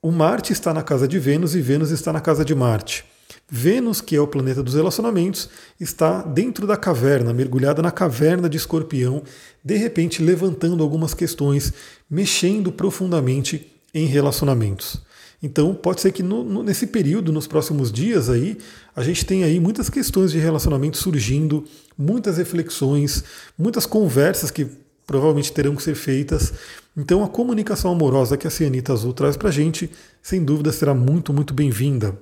o 0.00 0.10
Marte 0.10 0.52
está 0.52 0.72
na 0.72 0.82
casa 0.82 1.06
de 1.06 1.18
Vênus 1.18 1.54
e 1.54 1.60
Vênus 1.60 1.90
está 1.90 2.12
na 2.12 2.20
casa 2.20 2.44
de 2.44 2.54
Marte. 2.54 3.04
Vênus, 3.48 4.00
que 4.00 4.16
é 4.16 4.20
o 4.20 4.26
planeta 4.26 4.62
dos 4.62 4.74
relacionamentos, 4.74 5.48
está 5.78 6.22
dentro 6.22 6.66
da 6.66 6.76
caverna, 6.76 7.32
mergulhada 7.32 7.82
na 7.82 7.90
caverna 7.90 8.48
de 8.48 8.56
Escorpião, 8.56 9.22
de 9.62 9.76
repente 9.76 10.22
levantando 10.22 10.82
algumas 10.82 11.12
questões, 11.12 11.72
mexendo 12.08 12.72
profundamente 12.72 13.70
em 13.92 14.06
relacionamentos. 14.06 15.02
Então, 15.44 15.74
pode 15.74 16.00
ser 16.00 16.10
que 16.10 16.22
no, 16.22 16.42
no, 16.42 16.62
nesse 16.62 16.86
período, 16.86 17.30
nos 17.30 17.46
próximos 17.46 17.92
dias 17.92 18.30
aí, 18.30 18.56
a 18.96 19.02
gente 19.02 19.26
tem 19.26 19.44
aí 19.44 19.60
muitas 19.60 19.90
questões 19.90 20.32
de 20.32 20.38
relacionamento 20.38 20.96
surgindo, 20.96 21.66
muitas 21.98 22.38
reflexões, 22.38 23.22
muitas 23.58 23.84
conversas 23.84 24.50
que 24.50 24.66
provavelmente 25.06 25.52
terão 25.52 25.76
que 25.76 25.82
ser 25.82 25.96
feitas. 25.96 26.54
Então, 26.96 27.22
a 27.22 27.28
comunicação 27.28 27.92
amorosa 27.92 28.38
que 28.38 28.46
a 28.46 28.50
Cianita 28.50 28.94
Azul 28.94 29.12
traz 29.12 29.36
para 29.36 29.50
a 29.50 29.52
gente, 29.52 29.90
sem 30.22 30.42
dúvida, 30.42 30.72
será 30.72 30.94
muito, 30.94 31.30
muito 31.30 31.52
bem-vinda. 31.52 32.18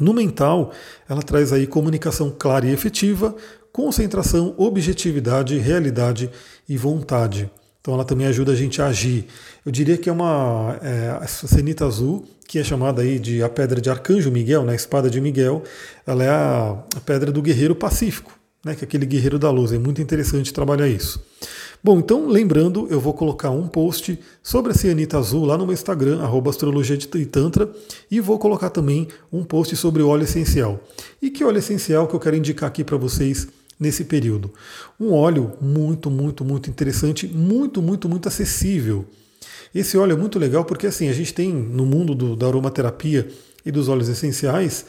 No 0.00 0.12
mental, 0.12 0.72
ela 1.08 1.22
traz 1.22 1.52
aí 1.52 1.68
comunicação 1.68 2.34
clara 2.36 2.66
e 2.66 2.72
efetiva, 2.72 3.32
concentração, 3.70 4.56
objetividade, 4.58 5.56
realidade 5.58 6.28
e 6.68 6.76
vontade. 6.76 7.48
Então 7.84 7.92
ela 7.92 8.04
também 8.06 8.26
ajuda 8.26 8.52
a 8.52 8.54
gente 8.54 8.80
a 8.80 8.86
agir. 8.86 9.26
Eu 9.62 9.70
diria 9.70 9.98
que 9.98 10.08
é 10.08 10.12
uma 10.12 10.80
é, 10.80 11.26
cenita 11.26 11.84
azul, 11.84 12.24
que 12.48 12.58
é 12.58 12.64
chamada 12.64 13.02
aí 13.02 13.18
de 13.18 13.42
a 13.42 13.48
pedra 13.50 13.78
de 13.78 13.90
Arcanjo 13.90 14.30
Miguel, 14.30 14.64
né, 14.64 14.72
a 14.72 14.74
espada 14.74 15.10
de 15.10 15.20
Miguel, 15.20 15.62
ela 16.06 16.24
é 16.24 16.30
a, 16.30 16.82
a 16.96 17.00
pedra 17.00 17.30
do 17.30 17.42
guerreiro 17.42 17.74
pacífico, 17.74 18.32
né, 18.64 18.74
que 18.74 18.86
é 18.86 18.86
aquele 18.86 19.04
guerreiro 19.04 19.38
da 19.38 19.50
luz. 19.50 19.70
É 19.70 19.78
muito 19.78 20.00
interessante 20.00 20.50
trabalhar 20.50 20.88
isso. 20.88 21.22
Bom, 21.82 21.98
então 21.98 22.26
lembrando, 22.26 22.88
eu 22.88 22.98
vou 22.98 23.12
colocar 23.12 23.50
um 23.50 23.68
post 23.68 24.18
sobre 24.42 24.72
a 24.72 24.74
cianita 24.74 25.18
azul 25.18 25.44
lá 25.44 25.58
no 25.58 25.66
meu 25.66 25.74
Instagram, 25.74 26.22
arroba 26.22 26.48
astrologia 26.48 26.96
de 26.96 27.06
Tantra, 27.26 27.70
e 28.10 28.18
vou 28.18 28.38
colocar 28.38 28.70
também 28.70 29.08
um 29.30 29.44
post 29.44 29.76
sobre 29.76 30.02
o 30.02 30.08
óleo 30.08 30.24
essencial. 30.24 30.80
E 31.20 31.28
que 31.28 31.44
óleo 31.44 31.58
essencial 31.58 32.06
que 32.06 32.14
eu 32.14 32.20
quero 32.20 32.34
indicar 32.34 32.66
aqui 32.66 32.82
para 32.82 32.96
vocês 32.96 33.46
nesse 33.84 34.04
período. 34.04 34.52
Um 34.98 35.12
óleo 35.12 35.52
muito, 35.60 36.10
muito, 36.10 36.44
muito 36.44 36.68
interessante, 36.68 37.28
muito, 37.28 37.80
muito, 37.80 38.08
muito 38.08 38.26
acessível. 38.26 39.04
Esse 39.74 39.96
óleo 39.96 40.12
é 40.12 40.16
muito 40.16 40.38
legal 40.38 40.64
porque 40.64 40.86
assim, 40.86 41.08
a 41.08 41.12
gente 41.12 41.32
tem 41.32 41.52
no 41.52 41.86
mundo 41.86 42.14
do, 42.14 42.34
da 42.34 42.46
aromaterapia 42.46 43.28
e 43.64 43.70
dos 43.70 43.88
óleos 43.88 44.08
essenciais 44.08 44.86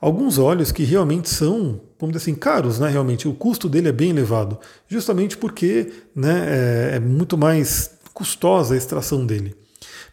alguns 0.00 0.38
óleos 0.38 0.70
que 0.70 0.84
realmente 0.84 1.28
são, 1.28 1.80
vamos 1.98 2.14
dizer 2.14 2.30
assim, 2.30 2.34
caros, 2.34 2.78
né? 2.78 2.88
Realmente, 2.88 3.26
o 3.26 3.34
custo 3.34 3.68
dele 3.68 3.88
é 3.88 3.92
bem 3.92 4.10
elevado, 4.10 4.58
justamente 4.88 5.36
porque 5.36 5.92
né, 6.14 6.92
é, 6.92 6.96
é 6.96 7.00
muito 7.00 7.36
mais 7.36 7.90
custosa 8.14 8.74
a 8.74 8.76
extração 8.76 9.26
dele. 9.26 9.54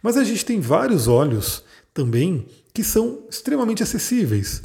Mas 0.02 0.18
a 0.18 0.24
gente 0.24 0.46
tem 0.46 0.60
vários 0.60 1.08
óleos 1.08 1.64
também 1.94 2.48
que 2.74 2.84
são 2.84 3.20
extremamente 3.30 3.82
acessíveis. 3.82 4.62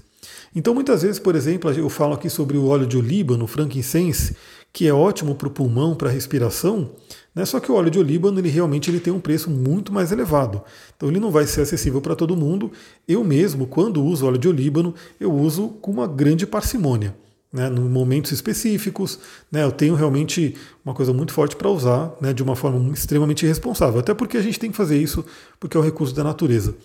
Então, 0.54 0.74
muitas 0.74 1.02
vezes, 1.02 1.18
por 1.18 1.36
exemplo, 1.36 1.70
eu 1.70 1.88
falo 1.88 2.14
aqui 2.14 2.28
sobre 2.28 2.56
o 2.56 2.66
óleo 2.66 2.86
de 2.86 2.96
olíbano, 2.96 3.46
frankincense, 3.46 4.34
que 4.72 4.86
é 4.86 4.92
ótimo 4.92 5.34
para 5.34 5.48
o 5.48 5.50
pulmão, 5.50 5.94
para 5.94 6.08
a 6.08 6.12
respiração, 6.12 6.90
né? 7.34 7.44
só 7.44 7.58
que 7.58 7.70
o 7.70 7.74
óleo 7.74 7.90
de 7.90 7.98
olíbano 7.98 8.38
ele 8.38 8.48
realmente 8.48 8.90
ele 8.90 9.00
tem 9.00 9.12
um 9.12 9.20
preço 9.20 9.50
muito 9.50 9.92
mais 9.92 10.12
elevado. 10.12 10.62
Então 10.96 11.08
ele 11.08 11.20
não 11.20 11.30
vai 11.30 11.46
ser 11.46 11.62
acessível 11.62 12.00
para 12.00 12.14
todo 12.14 12.36
mundo. 12.36 12.70
Eu 13.06 13.24
mesmo, 13.24 13.66
quando 13.66 14.04
uso 14.04 14.26
óleo 14.26 14.38
de 14.38 14.48
olíbano, 14.48 14.94
eu 15.18 15.32
uso 15.32 15.68
com 15.80 15.90
uma 15.90 16.06
grande 16.06 16.46
parcimônia. 16.46 17.14
Né, 17.52 17.66
em 17.66 17.80
momentos 17.80 18.30
específicos, 18.30 19.18
né, 19.50 19.64
eu 19.64 19.72
tenho 19.72 19.96
realmente 19.96 20.54
uma 20.84 20.94
coisa 20.94 21.12
muito 21.12 21.32
forte 21.32 21.56
para 21.56 21.68
usar 21.68 22.14
né, 22.20 22.32
de 22.32 22.44
uma 22.44 22.54
forma 22.54 22.94
extremamente 22.94 23.44
responsável, 23.44 23.98
até 23.98 24.14
porque 24.14 24.36
a 24.36 24.40
gente 24.40 24.56
tem 24.56 24.70
que 24.70 24.76
fazer 24.76 24.96
isso 24.96 25.24
porque 25.58 25.76
é 25.76 25.80
o 25.80 25.82
recurso 25.82 26.14
da 26.14 26.22
natureza. 26.22 26.76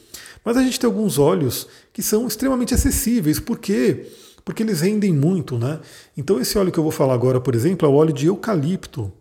Mas 0.45 0.55
a 0.55 0.61
gente 0.61 0.79
tem 0.79 0.87
alguns 0.87 1.17
óleos 1.17 1.67
que 1.91 2.03
são 2.03 2.27
extremamente 2.27 2.75
acessíveis, 2.75 3.39
por 3.39 3.57
quê? 3.57 4.05
Porque 4.45 4.61
eles 4.61 4.81
rendem 4.81 5.11
muito, 5.11 5.57
né? 5.57 5.79
Então 6.15 6.39
esse 6.39 6.55
óleo 6.55 6.71
que 6.71 6.77
eu 6.77 6.83
vou 6.83 6.91
falar 6.91 7.15
agora, 7.15 7.41
por 7.41 7.55
exemplo, 7.55 7.87
é 7.87 7.91
o 7.91 7.95
óleo 7.95 8.13
de 8.13 8.27
eucalipto. 8.27 9.11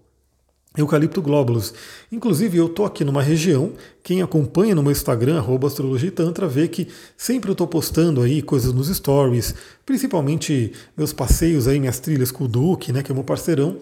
Eucalipto 0.76 1.22
globulus. 1.22 1.72
Inclusive, 2.10 2.58
eu 2.58 2.66
estou 2.66 2.84
aqui 2.84 3.04
numa 3.04 3.22
região, 3.22 3.72
quem 4.02 4.22
acompanha 4.22 4.74
no 4.74 4.82
meu 4.82 4.90
Instagram, 4.90 5.42
astrologitantra, 5.64 6.48
vê 6.48 6.66
que 6.66 6.88
sempre 7.16 7.48
eu 7.48 7.52
estou 7.52 7.68
postando 7.68 8.20
aí 8.20 8.42
coisas 8.42 8.72
nos 8.72 8.88
stories, 8.88 9.54
principalmente 9.86 10.72
meus 10.96 11.12
passeios 11.12 11.68
aí, 11.68 11.78
minhas 11.78 12.00
trilhas 12.00 12.32
com 12.32 12.44
o 12.44 12.48
Duque, 12.48 12.92
né, 12.92 13.04
que 13.04 13.12
é 13.12 13.14
meu 13.14 13.22
parceirão, 13.22 13.78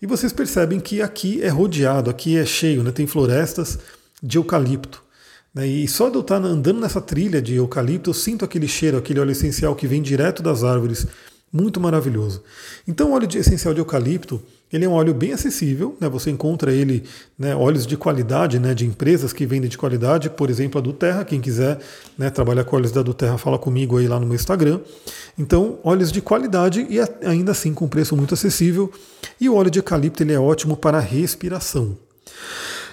e 0.00 0.06
vocês 0.06 0.32
percebem 0.32 0.78
que 0.78 1.02
aqui 1.02 1.42
é 1.42 1.48
rodeado, 1.48 2.08
aqui 2.08 2.36
é 2.36 2.46
cheio, 2.46 2.84
né, 2.84 2.92
tem 2.92 3.08
florestas 3.08 3.80
de 4.22 4.38
eucalipto. 4.38 5.05
Né, 5.56 5.66
e 5.66 5.88
só 5.88 6.10
de 6.10 6.16
eu 6.16 6.20
estar 6.20 6.36
andando 6.36 6.78
nessa 6.78 7.00
trilha 7.00 7.40
de 7.40 7.54
eucalipto, 7.54 8.10
eu 8.10 8.14
sinto 8.14 8.44
aquele 8.44 8.68
cheiro, 8.68 8.98
aquele 8.98 9.18
óleo 9.18 9.32
essencial 9.32 9.74
que 9.74 9.86
vem 9.86 10.02
direto 10.02 10.42
das 10.42 10.62
árvores, 10.62 11.06
muito 11.50 11.80
maravilhoso. 11.80 12.42
Então, 12.86 13.10
o 13.10 13.14
óleo 13.14 13.26
de 13.26 13.38
essencial 13.38 13.72
de 13.72 13.80
eucalipto, 13.80 14.42
ele 14.70 14.84
é 14.84 14.88
um 14.88 14.92
óleo 14.92 15.14
bem 15.14 15.32
acessível, 15.32 15.96
né? 15.98 16.10
você 16.10 16.30
encontra 16.30 16.70
ele, 16.70 17.04
né, 17.38 17.56
óleos 17.56 17.86
de 17.86 17.96
qualidade, 17.96 18.58
né, 18.58 18.74
de 18.74 18.84
empresas 18.84 19.32
que 19.32 19.46
vendem 19.46 19.70
de 19.70 19.78
qualidade, 19.78 20.28
por 20.28 20.50
exemplo, 20.50 20.78
a 20.78 20.82
do 20.82 20.92
Terra, 20.92 21.24
quem 21.24 21.40
quiser 21.40 21.78
né, 22.18 22.28
trabalhar 22.28 22.64
com 22.64 22.76
óleos 22.76 22.92
da 22.92 23.00
do 23.00 23.14
Terra, 23.14 23.38
fala 23.38 23.58
comigo 23.58 23.96
aí 23.96 24.06
lá 24.06 24.20
no 24.20 24.26
meu 24.26 24.34
Instagram. 24.34 24.80
Então, 25.38 25.78
óleos 25.82 26.12
de 26.12 26.20
qualidade 26.20 26.86
e 26.90 26.98
ainda 27.26 27.52
assim 27.52 27.72
com 27.72 27.88
preço 27.88 28.14
muito 28.14 28.34
acessível. 28.34 28.92
E 29.40 29.48
o 29.48 29.54
óleo 29.54 29.70
de 29.70 29.78
eucalipto 29.78 30.22
ele 30.22 30.34
é 30.34 30.38
ótimo 30.38 30.76
para 30.76 31.00
respiração. 31.00 31.96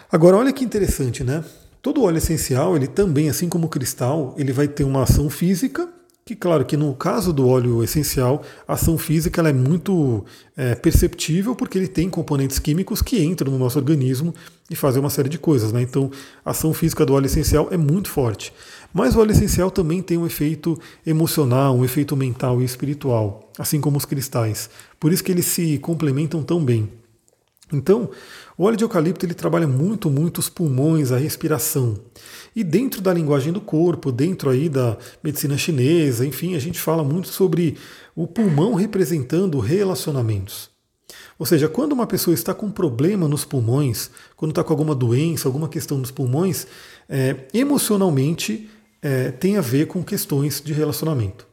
Agora, 0.10 0.38
olha 0.38 0.54
que 0.54 0.64
interessante, 0.64 1.26
né? 1.26 1.44
Todo 1.84 2.02
óleo 2.02 2.18
essencial, 2.18 2.78
ele 2.78 2.88
também, 2.88 3.30
assim 3.30 3.50
como 3.50 3.68
o 3.68 3.70
cristal, 3.70 4.34
ele 4.38 4.54
vai 4.54 4.70
ter 4.70 4.86
uma 4.86 5.04
ação 5.04 5.30
física 5.30 5.88
que 6.26 6.38
claro 6.38 6.64
que 6.64 6.78
no 6.78 6.94
caso 6.94 7.34
do 7.34 7.46
óleo 7.46 7.84
essencial, 7.84 8.44
a 8.66 8.74
ação 8.74 8.98
física 8.98 9.42
ela 9.42 9.50
é 9.50 9.54
muito 9.54 10.24
é, 10.56 10.74
perceptível 10.74 11.54
porque 11.54 11.78
ele 11.78 11.88
tem 11.90 12.10
componentes 12.10 12.60
químicos 12.60 13.02
que 13.02 13.22
entram 13.22 13.52
no 13.52 13.60
nosso 13.60 13.78
organismo 13.78 14.34
e 14.72 14.76
fazem 14.76 15.02
uma 15.02 15.10
série 15.10 15.28
de 15.28 15.38
coisas. 15.38 15.74
Né? 15.74 15.82
Então 15.82 16.10
a 16.46 16.52
ação 16.52 16.74
física 16.74 17.06
do 17.06 17.14
óleo 17.14 17.26
essencial 17.26 17.68
é 17.72 17.76
muito 17.76 18.10
forte. 18.10 18.54
Mas 18.94 19.18
o 19.18 19.20
óleo 19.20 19.32
essencial 19.32 19.70
também 19.70 20.02
tem 20.02 20.18
um 20.18 20.26
efeito 20.26 20.80
emocional, 21.06 21.76
um 21.76 21.84
efeito 21.84 22.16
mental 22.16 22.62
e 22.62 22.66
espiritual, 22.66 23.52
assim 23.60 23.82
como 23.82 23.98
os 23.98 24.06
cristais. 24.06 24.70
Por 24.98 25.12
isso 25.12 25.24
que 25.24 25.32
eles 25.32 25.48
se 25.48 25.78
complementam 25.80 26.42
tão 26.42 26.64
bem. 26.64 26.90
Então, 27.74 28.10
o 28.58 28.64
óleo 28.64 28.78
de 28.78 28.84
eucalipto 28.84 29.26
ele 29.26 29.34
trabalha 29.34 29.68
muito, 29.68 30.10
muito 30.10 30.38
os 30.38 30.50
pulmões, 30.50 31.12
a 31.12 31.18
respiração. 31.18 31.98
E 32.56 32.64
dentro 32.64 33.02
da 33.02 33.14
linguagem 33.14 33.52
do 33.52 33.60
corpo, 33.60 34.12
dentro 34.12 34.50
aí 34.50 34.70
da 34.70 34.98
medicina 35.24 35.58
chinesa, 35.58 36.26
enfim, 36.26 36.56
a 36.56 36.60
gente 36.60 36.80
fala 36.80 37.04
muito 37.04 37.28
sobre 37.28 37.78
o 38.16 38.28
pulmão 38.28 38.74
representando 38.76 39.60
relacionamentos. 39.60 40.70
Ou 41.38 41.46
seja, 41.46 41.68
quando 41.68 41.94
uma 41.94 42.08
pessoa 42.08 42.34
está 42.34 42.54
com 42.54 42.72
problema 42.72 43.28
nos 43.28 43.44
pulmões, 43.44 44.10
quando 44.38 44.52
está 44.52 44.64
com 44.64 44.72
alguma 44.72 44.94
doença, 44.94 45.48
alguma 45.48 45.68
questão 45.68 45.98
nos 45.98 46.12
pulmões, 46.12 46.68
é, 47.10 47.36
emocionalmente 47.54 48.70
é, 49.02 49.32
tem 49.32 49.58
a 49.58 49.62
ver 49.62 49.88
com 49.88 50.04
questões 50.04 50.62
de 50.64 50.74
relacionamento. 50.74 51.46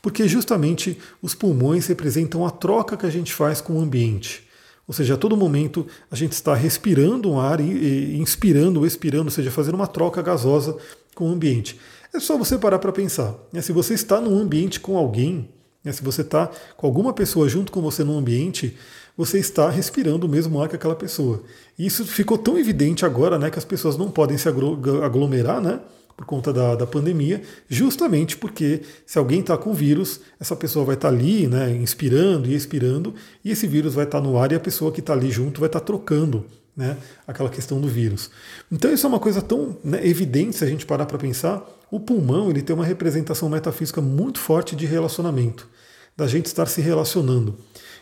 Porque 0.00 0.28
justamente 0.28 0.98
os 1.20 1.34
pulmões 1.34 1.86
representam 1.86 2.46
a 2.46 2.50
troca 2.50 2.96
que 2.96 3.06
a 3.06 3.10
gente 3.10 3.32
faz 3.32 3.60
com 3.60 3.74
o 3.74 3.80
ambiente. 3.80 4.46
Ou 4.86 4.94
seja, 4.94 5.14
a 5.14 5.16
todo 5.16 5.36
momento 5.36 5.86
a 6.10 6.16
gente 6.16 6.32
está 6.32 6.54
respirando 6.54 7.30
um 7.30 7.40
ar 7.40 7.60
e, 7.60 8.16
inspirando, 8.18 8.84
expirando, 8.86 9.24
ou 9.24 9.30
seja, 9.30 9.50
fazendo 9.50 9.74
uma 9.74 9.86
troca 9.86 10.20
gasosa 10.20 10.76
com 11.14 11.28
o 11.28 11.32
ambiente. 11.32 11.78
É 12.12 12.20
só 12.20 12.36
você 12.36 12.58
parar 12.58 12.78
para 12.78 12.92
pensar. 12.92 13.34
Né? 13.52 13.62
Se 13.62 13.72
você 13.72 13.94
está 13.94 14.20
num 14.20 14.38
ambiente 14.38 14.80
com 14.80 14.96
alguém, 14.96 15.48
né? 15.84 15.92
se 15.92 16.02
você 16.02 16.22
está 16.22 16.50
com 16.76 16.86
alguma 16.86 17.12
pessoa 17.12 17.48
junto 17.48 17.72
com 17.72 17.80
você 17.80 18.04
num 18.04 18.18
ambiente, 18.18 18.76
você 19.16 19.38
está 19.38 19.68
respirando 19.70 20.26
o 20.26 20.28
mesmo 20.28 20.60
ar 20.60 20.68
que 20.68 20.76
aquela 20.76 20.96
pessoa. 20.96 21.42
E 21.78 21.86
isso 21.86 22.04
ficou 22.04 22.36
tão 22.36 22.58
evidente 22.58 23.04
agora 23.04 23.38
né, 23.38 23.50
que 23.50 23.58
as 23.58 23.64
pessoas 23.64 23.96
não 23.96 24.10
podem 24.10 24.36
se 24.36 24.48
aglomerar, 24.48 25.60
né? 25.60 25.80
Por 26.22 26.26
conta 26.26 26.52
da, 26.52 26.76
da 26.76 26.86
pandemia, 26.86 27.42
justamente 27.68 28.36
porque 28.36 28.82
se 29.04 29.18
alguém 29.18 29.40
está 29.40 29.58
com 29.58 29.74
vírus, 29.74 30.20
essa 30.38 30.54
pessoa 30.54 30.84
vai 30.84 30.94
estar 30.94 31.08
tá 31.08 31.14
ali, 31.14 31.48
né, 31.48 31.72
inspirando 31.72 32.48
e 32.48 32.54
expirando, 32.54 33.12
e 33.44 33.50
esse 33.50 33.66
vírus 33.66 33.94
vai 33.94 34.04
estar 34.04 34.20
tá 34.20 34.24
no 34.24 34.38
ar 34.38 34.52
e 34.52 34.54
a 34.54 34.60
pessoa 34.60 34.92
que 34.92 35.00
está 35.00 35.14
ali 35.14 35.32
junto 35.32 35.58
vai 35.58 35.68
estar 35.68 35.80
tá 35.80 35.86
trocando 35.86 36.46
né, 36.76 36.96
aquela 37.26 37.50
questão 37.50 37.80
do 37.80 37.88
vírus. 37.88 38.30
Então 38.70 38.92
isso 38.92 39.04
é 39.04 39.08
uma 39.08 39.18
coisa 39.18 39.42
tão 39.42 39.76
né, 39.82 40.06
evidente 40.06 40.56
se 40.56 40.64
a 40.64 40.66
gente 40.68 40.86
parar 40.86 41.06
para 41.06 41.18
pensar. 41.18 41.60
O 41.90 41.98
pulmão 41.98 42.48
ele 42.48 42.62
tem 42.62 42.74
uma 42.74 42.84
representação 42.84 43.48
metafísica 43.48 44.00
muito 44.00 44.38
forte 44.38 44.76
de 44.76 44.86
relacionamento, 44.86 45.68
da 46.16 46.28
gente 46.28 46.46
estar 46.46 46.66
se 46.66 46.80
relacionando. 46.80 47.56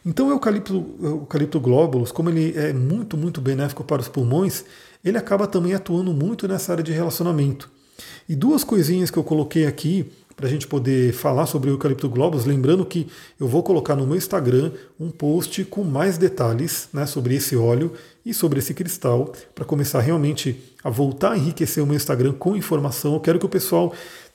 Então 0.05 0.29
o 0.29 0.31
eucalipto, 0.31 0.79
o 0.79 1.07
eucalipto 1.07 1.59
glóbulos, 1.59 2.13
como 2.13 2.29
ele 2.29 2.53
é 2.55 2.71
muito, 2.75 3.17
muito 3.17 3.41
benéfico 3.41 3.83
para 3.83 4.03
os 4.03 4.09
pulmões, 4.09 4.65
ele 5.03 5.17
acaba 5.17 5.47
também 5.47 5.73
atuando 5.73 6.13
muito 6.13 6.47
nessa 6.47 6.73
área 6.73 6.85
de 6.85 6.93
relacionamento. 6.93 7.80
E 8.29 8.35
duas 8.35 8.65
coisinhas 8.65 9.11
que 9.11 9.19
eu 9.19 9.25
coloquei 9.25 9.67
aqui 9.67 10.11
para 10.41 10.49
a 10.49 10.51
gente 10.51 10.67
poder 10.67 11.13
falar 11.13 11.45
sobre 11.45 11.69
o 11.69 11.75
eucalipto 11.75 12.09
globus, 12.09 12.47
lembrando 12.47 12.87
que 12.87 13.07
eu 13.39 13.47
vou 13.47 13.63
colocar 13.63 13.95
no 13.95 14.07
meu 14.07 14.17
Instagram 14.17 14.73
um 14.99 15.11
post 15.11 15.65
com 15.67 15.85
mais 15.85 16.17
detalhes 16.17 16.89
né, 16.95 17.05
sobre 17.05 17.35
esse 17.35 17.55
óleo 17.55 17.93
e 18.25 18.33
sobre 18.33 18.59
esse 18.59 18.73
cristal, 18.73 19.35
para 19.55 19.67
começar 19.67 20.01
realmente 20.01 20.59
a 20.83 20.89
voltar 20.89 21.33
a 21.33 21.37
enriquecer 21.37 21.85
o 21.85 21.87
meu 21.87 21.95
Instagram 21.95 22.33
com 22.33 22.57
informação. 22.57 23.13
Eu 23.13 23.21
quero 23.21 23.39
que 23.39 23.45
o 23.45 23.51
pessoal 23.51 23.93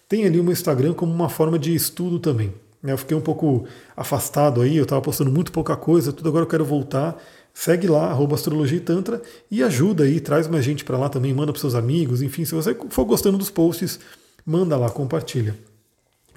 tenha 0.08 0.28
ali 0.28 0.40
o 0.40 0.44
meu 0.44 0.54
Instagram 0.54 0.94
como 0.94 1.12
uma 1.12 1.28
forma 1.28 1.58
de 1.58 1.74
estudo 1.74 2.20
também. 2.20 2.54
Né. 2.84 2.94
Eu 2.94 3.00
fiquei 3.00 3.18
um 3.18 3.22
pouco 3.22 3.66
afastado 3.98 4.62
aí, 4.62 4.78
eu 4.78 4.84
estava 4.84 5.02
postando 5.02 5.32
muito 5.32 5.52
pouca 5.52 5.76
coisa, 5.76 6.14
tudo 6.14 6.30
agora 6.30 6.44
eu 6.44 6.50
quero 6.50 6.64
voltar 6.64 7.20
Segue 7.58 7.88
lá, 7.88 8.10
arroba 8.10 8.36
Astrologia 8.36 8.78
e 8.78 8.82
Tantra, 8.82 9.22
e 9.50 9.64
ajuda 9.64 10.04
aí, 10.04 10.20
traz 10.20 10.46
mais 10.46 10.66
gente 10.66 10.84
para 10.84 10.98
lá 10.98 11.08
também, 11.08 11.34
manda 11.34 11.54
para 11.54 11.62
seus 11.62 11.74
amigos, 11.74 12.22
enfim, 12.22 12.44
se 12.44 12.54
você 12.54 12.76
for 12.90 13.06
gostando 13.06 13.38
dos 13.38 13.50
posts, 13.50 13.98
manda 14.46 14.76
lá, 14.76 14.90
compartilha. 14.90 15.58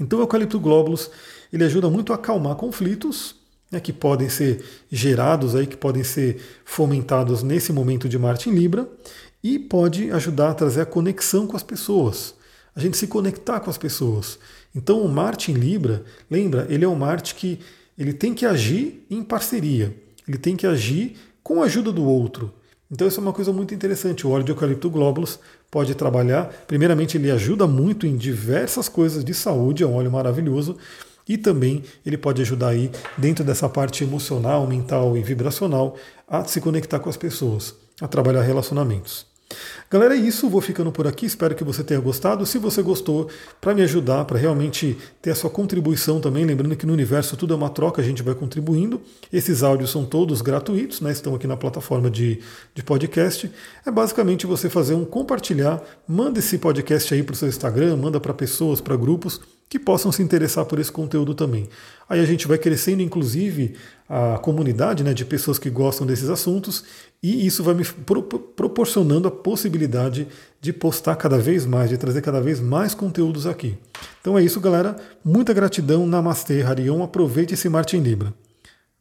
Então 0.00 0.20
o 0.20 0.22
eucalipto 0.22 0.60
glóbulos, 0.60 1.10
ele 1.52 1.64
ajuda 1.64 1.90
muito 1.90 2.12
a 2.12 2.14
acalmar 2.14 2.54
conflitos, 2.54 3.34
né, 3.70 3.80
que 3.80 3.92
podem 3.92 4.28
ser 4.28 4.64
gerados 4.92 5.56
aí, 5.56 5.66
que 5.66 5.76
podem 5.76 6.04
ser 6.04 6.40
fomentados 6.64 7.42
nesse 7.42 7.72
momento 7.72 8.08
de 8.08 8.16
Marte 8.16 8.48
em 8.48 8.54
Libra, 8.54 8.88
e 9.42 9.58
pode 9.58 10.12
ajudar 10.12 10.50
a 10.50 10.54
trazer 10.54 10.82
a 10.82 10.86
conexão 10.86 11.48
com 11.48 11.56
as 11.56 11.64
pessoas, 11.64 12.32
a 12.76 12.80
gente 12.80 12.96
se 12.96 13.08
conectar 13.08 13.58
com 13.58 13.68
as 13.68 13.76
pessoas. 13.76 14.38
Então 14.72 15.02
o 15.02 15.08
Marte 15.08 15.50
em 15.50 15.54
Libra, 15.54 16.04
lembra, 16.30 16.64
ele 16.70 16.84
é 16.84 16.88
um 16.88 16.94
Marte 16.94 17.34
que 17.34 17.58
ele 17.98 18.12
tem 18.12 18.34
que 18.34 18.46
agir 18.46 19.04
em 19.10 19.24
parceria 19.24 20.06
ele 20.28 20.38
tem 20.38 20.54
que 20.54 20.66
agir 20.66 21.16
com 21.42 21.62
a 21.62 21.64
ajuda 21.64 21.90
do 21.90 22.04
outro. 22.04 22.52
Então 22.90 23.06
isso 23.06 23.20
é 23.20 23.22
uma 23.22 23.32
coisa 23.32 23.52
muito 23.52 23.74
interessante. 23.74 24.26
O 24.26 24.30
óleo 24.30 24.44
de 24.44 24.52
eucalipto 24.52 24.88
glóbulos 24.88 25.38
pode 25.70 25.94
trabalhar. 25.94 26.46
Primeiramente, 26.66 27.18
ele 27.18 27.30
ajuda 27.30 27.66
muito 27.66 28.06
em 28.06 28.16
diversas 28.16 28.88
coisas 28.88 29.24
de 29.24 29.34
saúde, 29.34 29.82
é 29.82 29.86
um 29.86 29.94
óleo 29.94 30.10
maravilhoso. 30.10 30.76
E 31.28 31.36
também 31.36 31.82
ele 32.06 32.16
pode 32.16 32.40
ajudar 32.40 32.68
aí, 32.68 32.90
dentro 33.16 33.44
dessa 33.44 33.68
parte 33.68 34.02
emocional, 34.02 34.66
mental 34.66 35.16
e 35.16 35.22
vibracional, 35.22 35.96
a 36.26 36.42
se 36.44 36.60
conectar 36.60 36.98
com 36.98 37.10
as 37.10 37.18
pessoas, 37.18 37.74
a 38.00 38.08
trabalhar 38.08 38.40
relacionamentos. 38.40 39.27
Galera, 39.90 40.14
é 40.14 40.18
isso. 40.18 40.48
Vou 40.48 40.60
ficando 40.60 40.92
por 40.92 41.06
aqui. 41.06 41.24
Espero 41.24 41.54
que 41.54 41.64
você 41.64 41.82
tenha 41.82 42.00
gostado. 42.00 42.44
Se 42.44 42.58
você 42.58 42.82
gostou, 42.82 43.28
para 43.60 43.74
me 43.74 43.82
ajudar, 43.82 44.24
para 44.24 44.38
realmente 44.38 44.96
ter 45.22 45.30
a 45.30 45.34
sua 45.34 45.48
contribuição 45.48 46.20
também, 46.20 46.44
lembrando 46.44 46.76
que 46.76 46.84
no 46.84 46.92
universo 46.92 47.36
tudo 47.36 47.54
é 47.54 47.56
uma 47.56 47.70
troca, 47.70 48.02
a 48.02 48.04
gente 48.04 48.22
vai 48.22 48.34
contribuindo. 48.34 49.00
Esses 49.32 49.62
áudios 49.62 49.90
são 49.90 50.04
todos 50.04 50.42
gratuitos, 50.42 51.00
né? 51.00 51.10
estão 51.10 51.34
aqui 51.34 51.46
na 51.46 51.56
plataforma 51.56 52.10
de, 52.10 52.40
de 52.74 52.82
podcast. 52.82 53.50
É 53.86 53.90
basicamente 53.90 54.46
você 54.46 54.68
fazer 54.68 54.94
um 54.94 55.04
compartilhar, 55.04 55.82
manda 56.06 56.38
esse 56.38 56.58
podcast 56.58 57.14
aí 57.14 57.22
para 57.22 57.32
o 57.32 57.36
seu 57.36 57.48
Instagram, 57.48 57.96
manda 57.96 58.20
para 58.20 58.34
pessoas, 58.34 58.80
para 58.80 58.96
grupos 58.96 59.40
que 59.68 59.78
possam 59.78 60.10
se 60.10 60.22
interessar 60.22 60.64
por 60.64 60.78
esse 60.78 60.90
conteúdo 60.90 61.34
também. 61.34 61.68
Aí 62.08 62.20
a 62.20 62.24
gente 62.24 62.48
vai 62.48 62.56
crescendo, 62.56 63.02
inclusive, 63.02 63.74
a 64.08 64.38
comunidade 64.38 65.04
né, 65.04 65.12
de 65.12 65.24
pessoas 65.24 65.58
que 65.58 65.68
gostam 65.68 66.06
desses 66.06 66.30
assuntos, 66.30 66.84
e 67.22 67.46
isso 67.46 67.62
vai 67.62 67.74
me 67.74 67.84
pro 67.84 68.22
proporcionando 68.22 69.28
a 69.28 69.30
possibilidade 69.30 70.26
de 70.60 70.72
postar 70.72 71.16
cada 71.16 71.38
vez 71.38 71.66
mais, 71.66 71.90
de 71.90 71.98
trazer 71.98 72.22
cada 72.22 72.40
vez 72.40 72.60
mais 72.60 72.94
conteúdos 72.94 73.46
aqui. 73.46 73.76
Então 74.20 74.38
é 74.38 74.42
isso, 74.42 74.60
galera. 74.60 74.96
Muita 75.24 75.52
gratidão. 75.52 76.06
Namastê, 76.06 76.62
Harion. 76.62 77.02
Aproveite 77.02 77.54
esse 77.54 77.68
Marte 77.68 77.96
em 77.96 78.00
Libra. 78.00 78.32